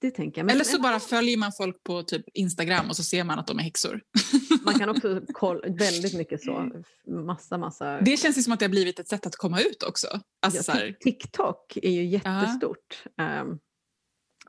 [0.00, 0.46] det tänker jag.
[0.46, 3.46] Men Eller så bara följer man folk på typ Instagram och så ser man att
[3.46, 4.00] de är häxor.
[4.64, 6.70] man kan också kolla väldigt mycket så,
[7.06, 9.82] massa massa Det känns ju som att det har blivit ett sätt att komma ut
[9.82, 10.06] också.
[10.42, 13.04] Alltså, Ja, TikTok är ju jättestort.
[13.18, 13.58] Ehm,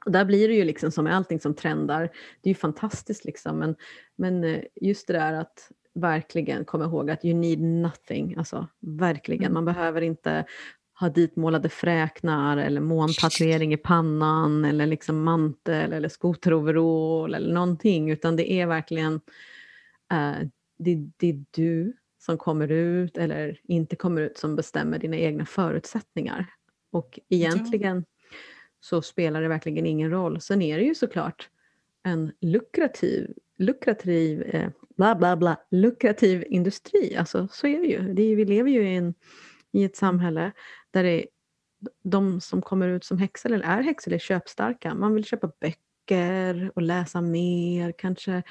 [0.06, 2.02] och där blir det ju liksom som med allting som trendar,
[2.42, 3.76] det är ju fantastiskt liksom men,
[4.18, 9.44] men eh, just det där att verkligen komma ihåg att you need nothing, alltså verkligen,
[9.44, 9.54] Mm.
[9.54, 10.46] man behöver inte
[11.00, 18.36] ha ditmålade fräknar eller måntatuering i pannan eller liksom mantel eller skoteroverall eller någonting utan
[18.36, 19.14] det är verkligen
[20.12, 20.48] eh,
[20.78, 25.46] det, det är du som kommer ut eller inte kommer ut som bestämmer dina egna
[25.46, 26.46] förutsättningar.
[26.92, 28.06] Och egentligen
[28.80, 30.42] så spelar det verkligen ingen roll.
[30.42, 31.50] Sen är det ju såklart
[32.04, 34.70] en lukrativ, lukrativ, eh,
[35.00, 37.16] bla bla bla, lukrativ industri.
[37.16, 38.14] Alltså så är det ju.
[38.14, 39.14] Det är, vi lever ju i, en,
[39.72, 40.52] i ett samhälle
[40.92, 41.26] där det är
[42.04, 44.94] de som kommer ut som häxor eller är häxor är köpstarka.
[44.94, 48.44] Man vill köpa böcker och läsa mer, kanske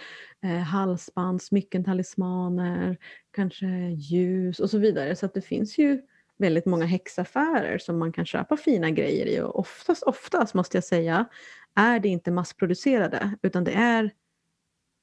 [0.43, 2.97] eh, halsband, smycken, talismaner,
[3.31, 5.17] kanske ljus och så vidare.
[5.17, 6.03] Så att det finns ju
[6.39, 10.85] väldigt många häxaffärer som man kan köpa fina grejer i och oftast, oftast måste jag
[10.85, 11.27] säga,
[11.75, 14.11] är det inte massproducerade utan det är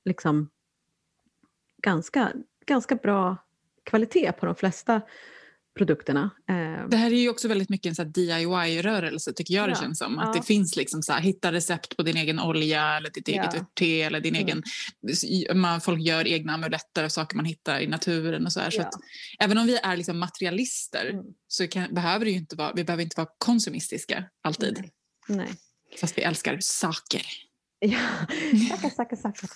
[0.05, 0.49] liksom
[1.83, 2.31] ganska,
[2.67, 3.37] ganska bra
[3.83, 5.01] kvalitet på de flesta
[5.77, 6.29] produkterna.
[6.49, 9.97] Eh, Det här är ju också väldigt mycket en DIY-rörelse tycker jag det Ja, känns
[9.99, 10.19] som.
[10.19, 10.41] Att ja.
[10.41, 13.59] det finns liksom så här, hitta recept på din egen olja eller ditt eget Ja.
[13.59, 14.47] örtte eller din Mm.
[14.47, 14.63] egen...
[15.59, 18.69] Man, folk gör egna amuletter av saker man hittar i naturen och så här.
[18.69, 18.85] Så Ja.
[18.87, 18.93] att,
[19.39, 21.25] även om vi är liksom materialister Mm.
[21.47, 24.77] så kan, behöver det inte vara, vi behöver inte vara konsumistiska alltid.
[24.77, 24.91] Nej.
[25.37, 25.49] Nej.
[26.01, 27.21] Fast vi älskar saker.
[28.81, 29.49] Ja, sackar, sackar.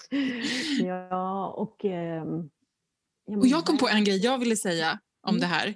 [0.86, 1.86] Ja, och...
[1.86, 2.50] ehm,
[3.26, 5.42] ja, Och jag kom på en grej jag ville säga om Mm.
[5.42, 5.68] det här.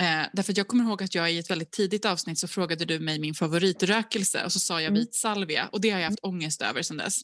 [0.00, 3.00] Eh, därför jag kommer ihåg att jag i ett väldigt tidigt avsnitt så frågade du
[3.00, 5.00] mig min favoritrökelse och så sa jag Mm.
[5.00, 7.16] vit salvia och det har jag haft ångest över sedan dess.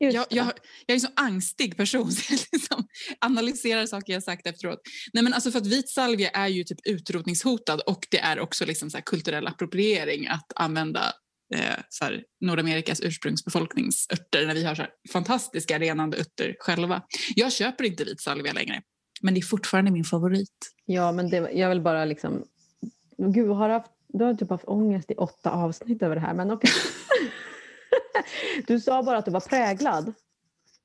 [0.00, 0.52] Jag, jag, jag
[0.86, 2.86] är en så angstig person så jag liksom
[3.20, 4.80] analyserar saker jag sagt efteråt.
[5.12, 8.66] Nej, men alltså för att vit salvia är ju typ utrotningshotad och det är också
[8.66, 11.12] liksom så kulturell appropriering att använda
[11.54, 17.02] eh, så här Nordamerikas ursprungsbefolkningsörter när vi har så fantastiska renande örter själva.
[17.36, 18.82] Jag köper inte vit salvia längre
[19.22, 20.74] men det är fortfarande min favorit.
[20.84, 22.44] Ja, men det, jag vill bara liksom...
[23.18, 26.50] Gud, har haft, du har typ haft ångest i åtta avsnitt över det här, men
[26.50, 26.70] okej.
[28.66, 30.14] du sa bara att du var präglad.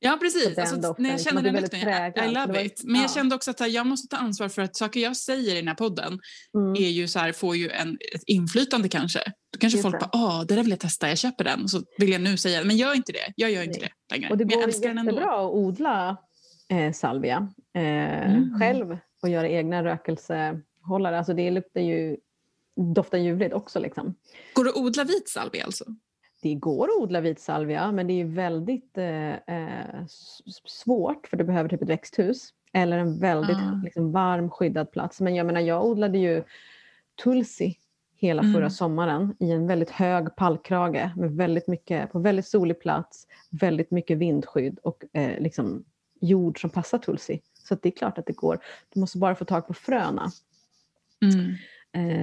[0.06, 0.58] Ja, precis.
[0.58, 2.82] Alltså, när jag känner den lukten, jag, I love it.
[2.84, 3.14] Men jag ja.
[3.14, 5.76] kände också att jag måste ta ansvar för att saker jag säger i den här
[5.76, 6.20] podden
[6.58, 6.76] Mm.
[6.84, 9.20] är ju så här, får ju en, ett inflytande kanske.
[9.54, 11.68] Då kanske Just folk bara, åh, det där vill jag testa, jag köper den.
[11.70, 13.34] Så vill jag nu säga, men gör inte det.
[13.36, 13.90] Jag gör inte Nej.
[14.10, 14.30] det längre.
[14.32, 15.12] Och det men jag går den ändå.
[15.12, 16.18] jättebra att odla
[16.70, 17.84] eh, salvia eh,
[18.34, 18.60] Mm.
[18.60, 21.18] själv och göra egna rökelsehållare.
[21.18, 22.18] Alltså det luktar ju,
[22.96, 23.80] doftar ljuvligt också.
[23.80, 24.16] Liksom.
[24.54, 25.86] Går det att odla vit salvia alltså?
[26.44, 30.06] Det går att odla vit salvia men det är väldigt eh, eh,
[30.66, 33.82] svårt för du behöver typ ett växthus eller en väldigt Ah.
[33.84, 35.22] liksom, varm skyddad plats.
[35.22, 36.44] Men jag menar jag odlade ju
[37.24, 37.78] tulsi
[38.16, 38.70] hela förra Mm.
[38.70, 44.18] sommaren i en väldigt hög pallkrage med väldigt mycket, på väldigt solig plats, väldigt mycket
[44.18, 45.84] vindskydd och eh, liksom
[46.22, 47.42] jord som passar tulsi.
[47.54, 48.60] Så det är klart att det går.
[48.94, 50.32] Du måste bara få tag på fröna.
[51.22, 51.56] Mm.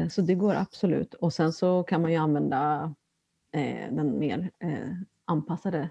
[0.02, 1.14] Eh, så det går absolut.
[1.14, 2.94] Och sen så kan man ju använda
[3.90, 4.92] den mer eh,
[5.24, 5.90] anpassade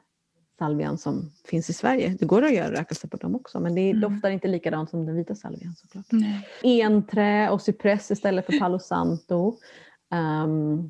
[0.59, 2.15] salvian som finns i Sverige.
[2.19, 4.01] Det går att göra rökelse på dem också men det Mm.
[4.01, 6.05] doftar inte likadant som den vita salvian såklart.
[6.11, 6.81] Nej.
[6.81, 9.57] Enträ och cypress istället för palo santo.
[10.11, 10.89] Ehm,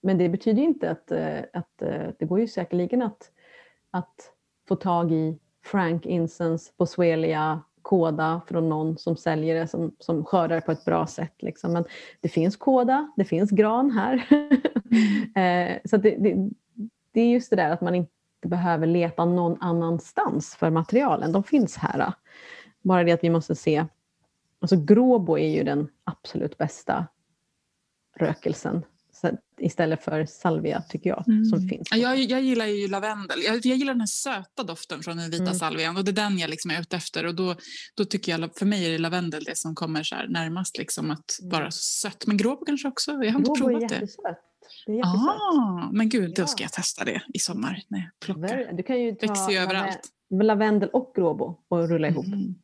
[0.00, 3.30] men det betyder inte att, eh, att eh, det går ju säkerligen att,
[3.90, 4.32] att
[4.68, 10.60] få tag i Frank Incense, Boswellia, Koda från någon som säljer det, som, som skördar
[10.60, 11.34] på ett bra sätt.
[11.38, 11.72] Liksom.
[11.72, 11.84] Men
[12.20, 14.26] det finns Koda, det finns gran här.
[15.36, 16.50] Eh, så det, det,
[17.12, 18.10] det är just det där att man inte
[18.46, 21.32] behöver leta någon annanstans för materialen.
[21.32, 22.12] De finns här.
[22.82, 23.84] Bara det att vi måste se
[24.60, 27.06] Alltså gråbo är ju den absolut bästa
[28.16, 28.82] rökelsen
[29.60, 31.68] istället för salvia tycker jag som Mm.
[31.68, 31.88] finns.
[31.90, 33.38] Ja, Jag, jag gillar ju lavendel.
[33.44, 35.54] Jag, jag gillar den här söta doften från den vita Mm.
[35.54, 37.26] salvian och det är den jag liksom är ute efter.
[37.26, 37.54] Och då,
[37.96, 41.10] då tycker jag, för mig är det lavendel det som kommer så här närmast liksom
[41.10, 42.26] att vara sött.
[42.26, 43.10] Men gråbo kanske också?
[43.12, 43.94] Jag har inte Gråbo är provat det.
[43.94, 44.38] jättesött.
[44.86, 45.28] Det är jättesött.
[45.28, 48.72] Ah, men gud, då ska jag testa det i sommar när jag plockar.
[48.76, 50.00] Du kan ju ta Växer ju överallt.
[50.42, 52.26] lavendel och gråbo och rulla ihop.
[52.26, 52.54] Mm.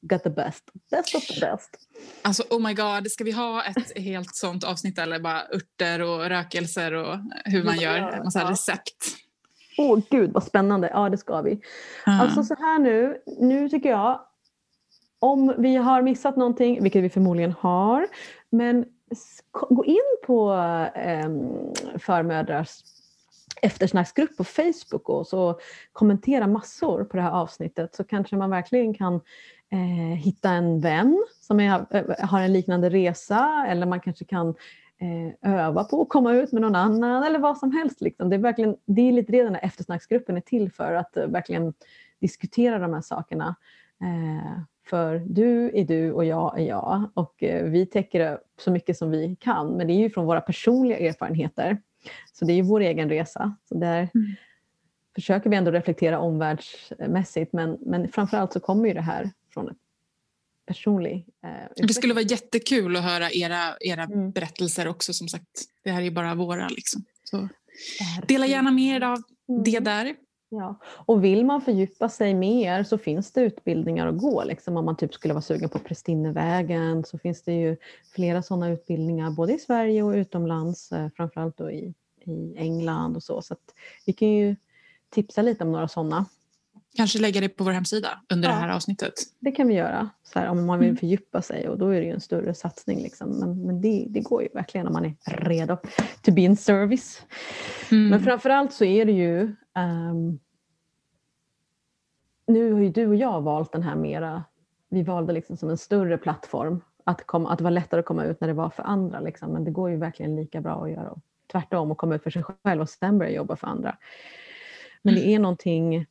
[0.00, 0.64] Got the best.
[0.90, 1.78] Best of the best.
[2.22, 6.24] Alltså oh my god, ska vi ha ett helt sånt avsnitt eller bara örter och
[6.24, 8.50] rökelser och hur man Ja, gör massa ja.
[8.50, 9.16] recept?
[9.78, 10.90] Åh gud vad spännande.
[10.92, 11.60] Ja det ska vi.
[12.06, 12.20] Ah.
[12.20, 14.20] Alltså så här nu, nu tycker jag,
[15.18, 18.06] om vi har missat någonting, vilket vi förmodligen har,
[18.50, 18.84] men
[19.52, 20.52] gå in på
[20.94, 21.28] eh,
[21.98, 22.70] förmödrars
[23.62, 25.60] eftersnacksgrupp på Facebook och så
[25.92, 29.20] kommentera massor på det här avsnittet så kanske man verkligen kan
[29.72, 34.48] eh, hitta en vän som är, eh, har en liknande resa eller man kanske kan
[35.00, 38.00] eh, öva på att komma ut med någon annan eller vad som helst.
[38.00, 38.30] Liksom.
[38.30, 41.26] Det, är verkligen, det är lite det den här eftersnacksgruppen är till för, att eh,
[41.26, 41.74] verkligen
[42.20, 43.56] diskutera de här sakerna.
[44.02, 44.60] Eh,
[44.90, 49.10] för du är du och jag är jag och eh, vi täcker så mycket som
[49.10, 51.78] vi kan men det är ju från våra personliga erfarenheter.
[52.32, 53.54] Så det är ju vår egen resa.
[53.68, 54.26] Så där Mm.
[55.14, 59.76] försöker vi ändå reflektera omvärldsmässigt men, men framförallt så kommer ju det här från ett
[60.66, 64.30] personlig eh, Det skulle vara jättekul att höra era, era Mm.
[64.30, 65.64] berättelser också som sagt.
[65.84, 67.04] Det här är bara våra liksom.
[67.24, 67.48] Så
[68.28, 69.18] dela gärna med er av
[69.48, 69.62] Mm.
[69.64, 70.14] det där.
[70.50, 70.80] Ja.
[70.86, 74.44] Och vill man fördjupa sig mer så finns det utbildningar att gå.
[74.44, 74.76] Liksom.
[74.76, 77.76] Om man typ skulle vara sugen på Prästinnevägen så finns det ju
[78.14, 81.94] flera sådana utbildningar både i Sverige och utomlands, eh, framförallt då i,
[82.24, 83.42] i England och så.
[83.42, 83.56] Så
[84.06, 84.56] vi kan ju
[85.10, 86.26] tipsa lite om några sådana.
[86.98, 88.54] Kanske lägga det på vår hemsida under Ja.
[88.54, 89.14] det här avsnittet.
[89.38, 90.96] Det kan vi göra så här, om man vill Mm.
[90.96, 93.02] fördjupa sig och då är det ju en större satsning.
[93.02, 93.30] Liksom.
[93.30, 95.76] Men, men det, det går ju verkligen om man är redo
[96.22, 97.22] to be in service.
[97.90, 98.08] Mm.
[98.08, 99.54] Men framförallt så är det ju...
[99.76, 100.38] ehm,
[102.46, 104.44] nu har ju du och jag valt den här mera...
[104.88, 106.80] Vi valde liksom som en större plattform.
[107.04, 109.20] Att, komma, att det var lättare att komma ut när det var för andra.
[109.20, 109.52] Liksom.
[109.52, 111.14] Men det går ju verkligen lika bra att göra
[111.52, 113.96] tvärtom och komma ut för sig själv och sen börja jobba för andra.
[115.02, 116.06] Men det är någonting...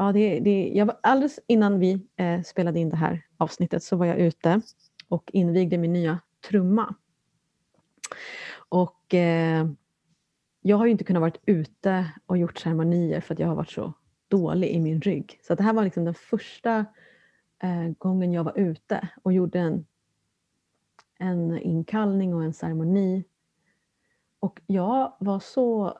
[0.00, 3.96] Ja, det, det, jag var, alldeles innan vi eh, spelade in det här avsnittet så
[3.96, 4.60] var jag ute
[5.08, 6.94] och invigde min nya trumma.
[8.68, 9.66] Och eh,
[10.60, 13.70] jag har ju inte kunnat vara ute och gjort ceremonier för att jag har varit
[13.70, 13.92] så
[14.28, 15.40] dålig i min rygg.
[15.42, 16.86] Så det här var liksom den första
[17.62, 19.86] eh, gången jag var ute och gjorde en,
[21.18, 23.24] en inkallning och en ceremoni.
[24.40, 25.98] Och jag var så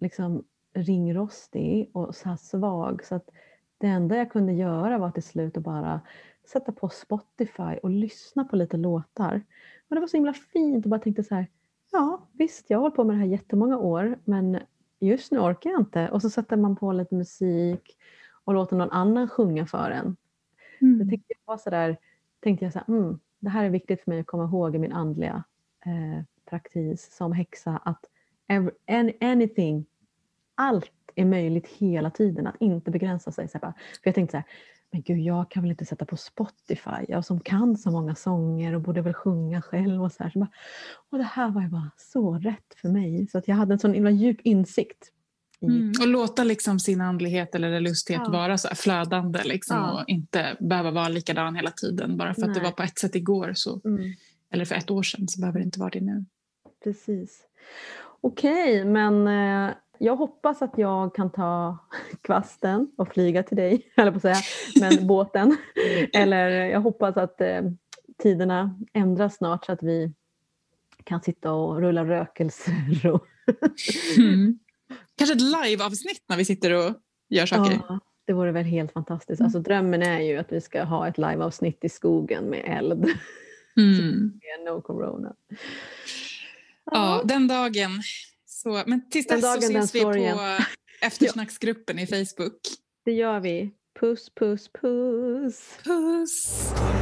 [0.00, 0.44] liksom
[0.74, 3.30] ringrostig och så här svag så att
[3.78, 6.00] det enda jag kunde göra var till slut att bara
[6.44, 9.42] sätta på Spotify och lyssna på lite låtar.
[9.88, 11.46] Och det var så himla fint och bara tänkte så här,
[11.92, 14.58] ja visst jag har hållit på med det här jättemånga år men
[15.00, 16.08] just nu orkar jag inte.
[16.10, 17.96] Och så sätter man på lite musik
[18.44, 20.16] och låter någon annan sjunga för en.
[20.80, 21.10] Det Mm.
[21.10, 21.96] tyckte jag var så där,
[22.40, 24.78] tänkte jag så här, mm, det här är viktigt för mig att komma ihåg i
[24.78, 25.44] min andliga
[25.86, 28.04] eh, praktis som häxa att
[28.48, 29.86] ev- an, anything,
[30.54, 33.48] allt är möjligt hela tiden, att inte begränsa sig.
[33.48, 34.46] Så bara- för jag tänkte så här,
[34.92, 38.74] men gud jag kan väl inte sätta på Spotify, jag som kan så många sånger
[38.74, 40.30] och borde väl sjunga själv och så här.
[40.30, 40.50] Så bara,
[41.10, 43.78] och det här var ju bara så rätt för mig, så att jag hade en
[43.78, 45.10] sån himla djup insikt.
[45.60, 45.92] I, Mm.
[46.00, 48.30] Och låta liksom sin andlighet eller lusthet Ja.
[48.30, 49.92] vara så flödande liksom, Ja.
[50.02, 52.16] och inte behöva vara likadan hela tiden.
[52.16, 54.12] Bara för att det var på ett sätt igår så, Mm.
[54.50, 56.24] eller för ett år sedan så behöver det inte vara det nu.
[56.84, 57.42] Precis.
[58.20, 61.78] Okej, men eh, jag hoppas att jag kan ta
[62.22, 64.36] kvasten och flyga till dig, eller på att säga,
[64.80, 65.56] men båten.
[66.12, 67.62] Eller jag hoppas att eh,
[68.22, 70.12] tiderna ändras snart så att vi
[71.04, 73.10] kan sitta och rulla rökelser.
[73.12, 73.26] Och
[74.18, 74.58] Mm.
[75.16, 76.94] Kanske ett live-avsnitt när vi sitter och
[77.28, 77.80] gör saker.
[77.88, 79.40] Ja, det vore väl helt fantastiskt.
[79.40, 79.46] Mm.
[79.46, 83.04] Alltså, drömmen är ju att vi ska ha ett liveavsnitt i skogen med eld.
[83.76, 84.40] Mm.
[84.66, 85.34] no corona.
[86.90, 87.90] Ja, den dagen.
[88.64, 90.12] Så, men tills dess så ses vi på
[91.06, 92.60] eftersnacksgruppen i Facebook.
[93.04, 93.70] Det gör vi.
[94.00, 95.78] Puss, puss, puss.
[95.84, 96.93] Puss!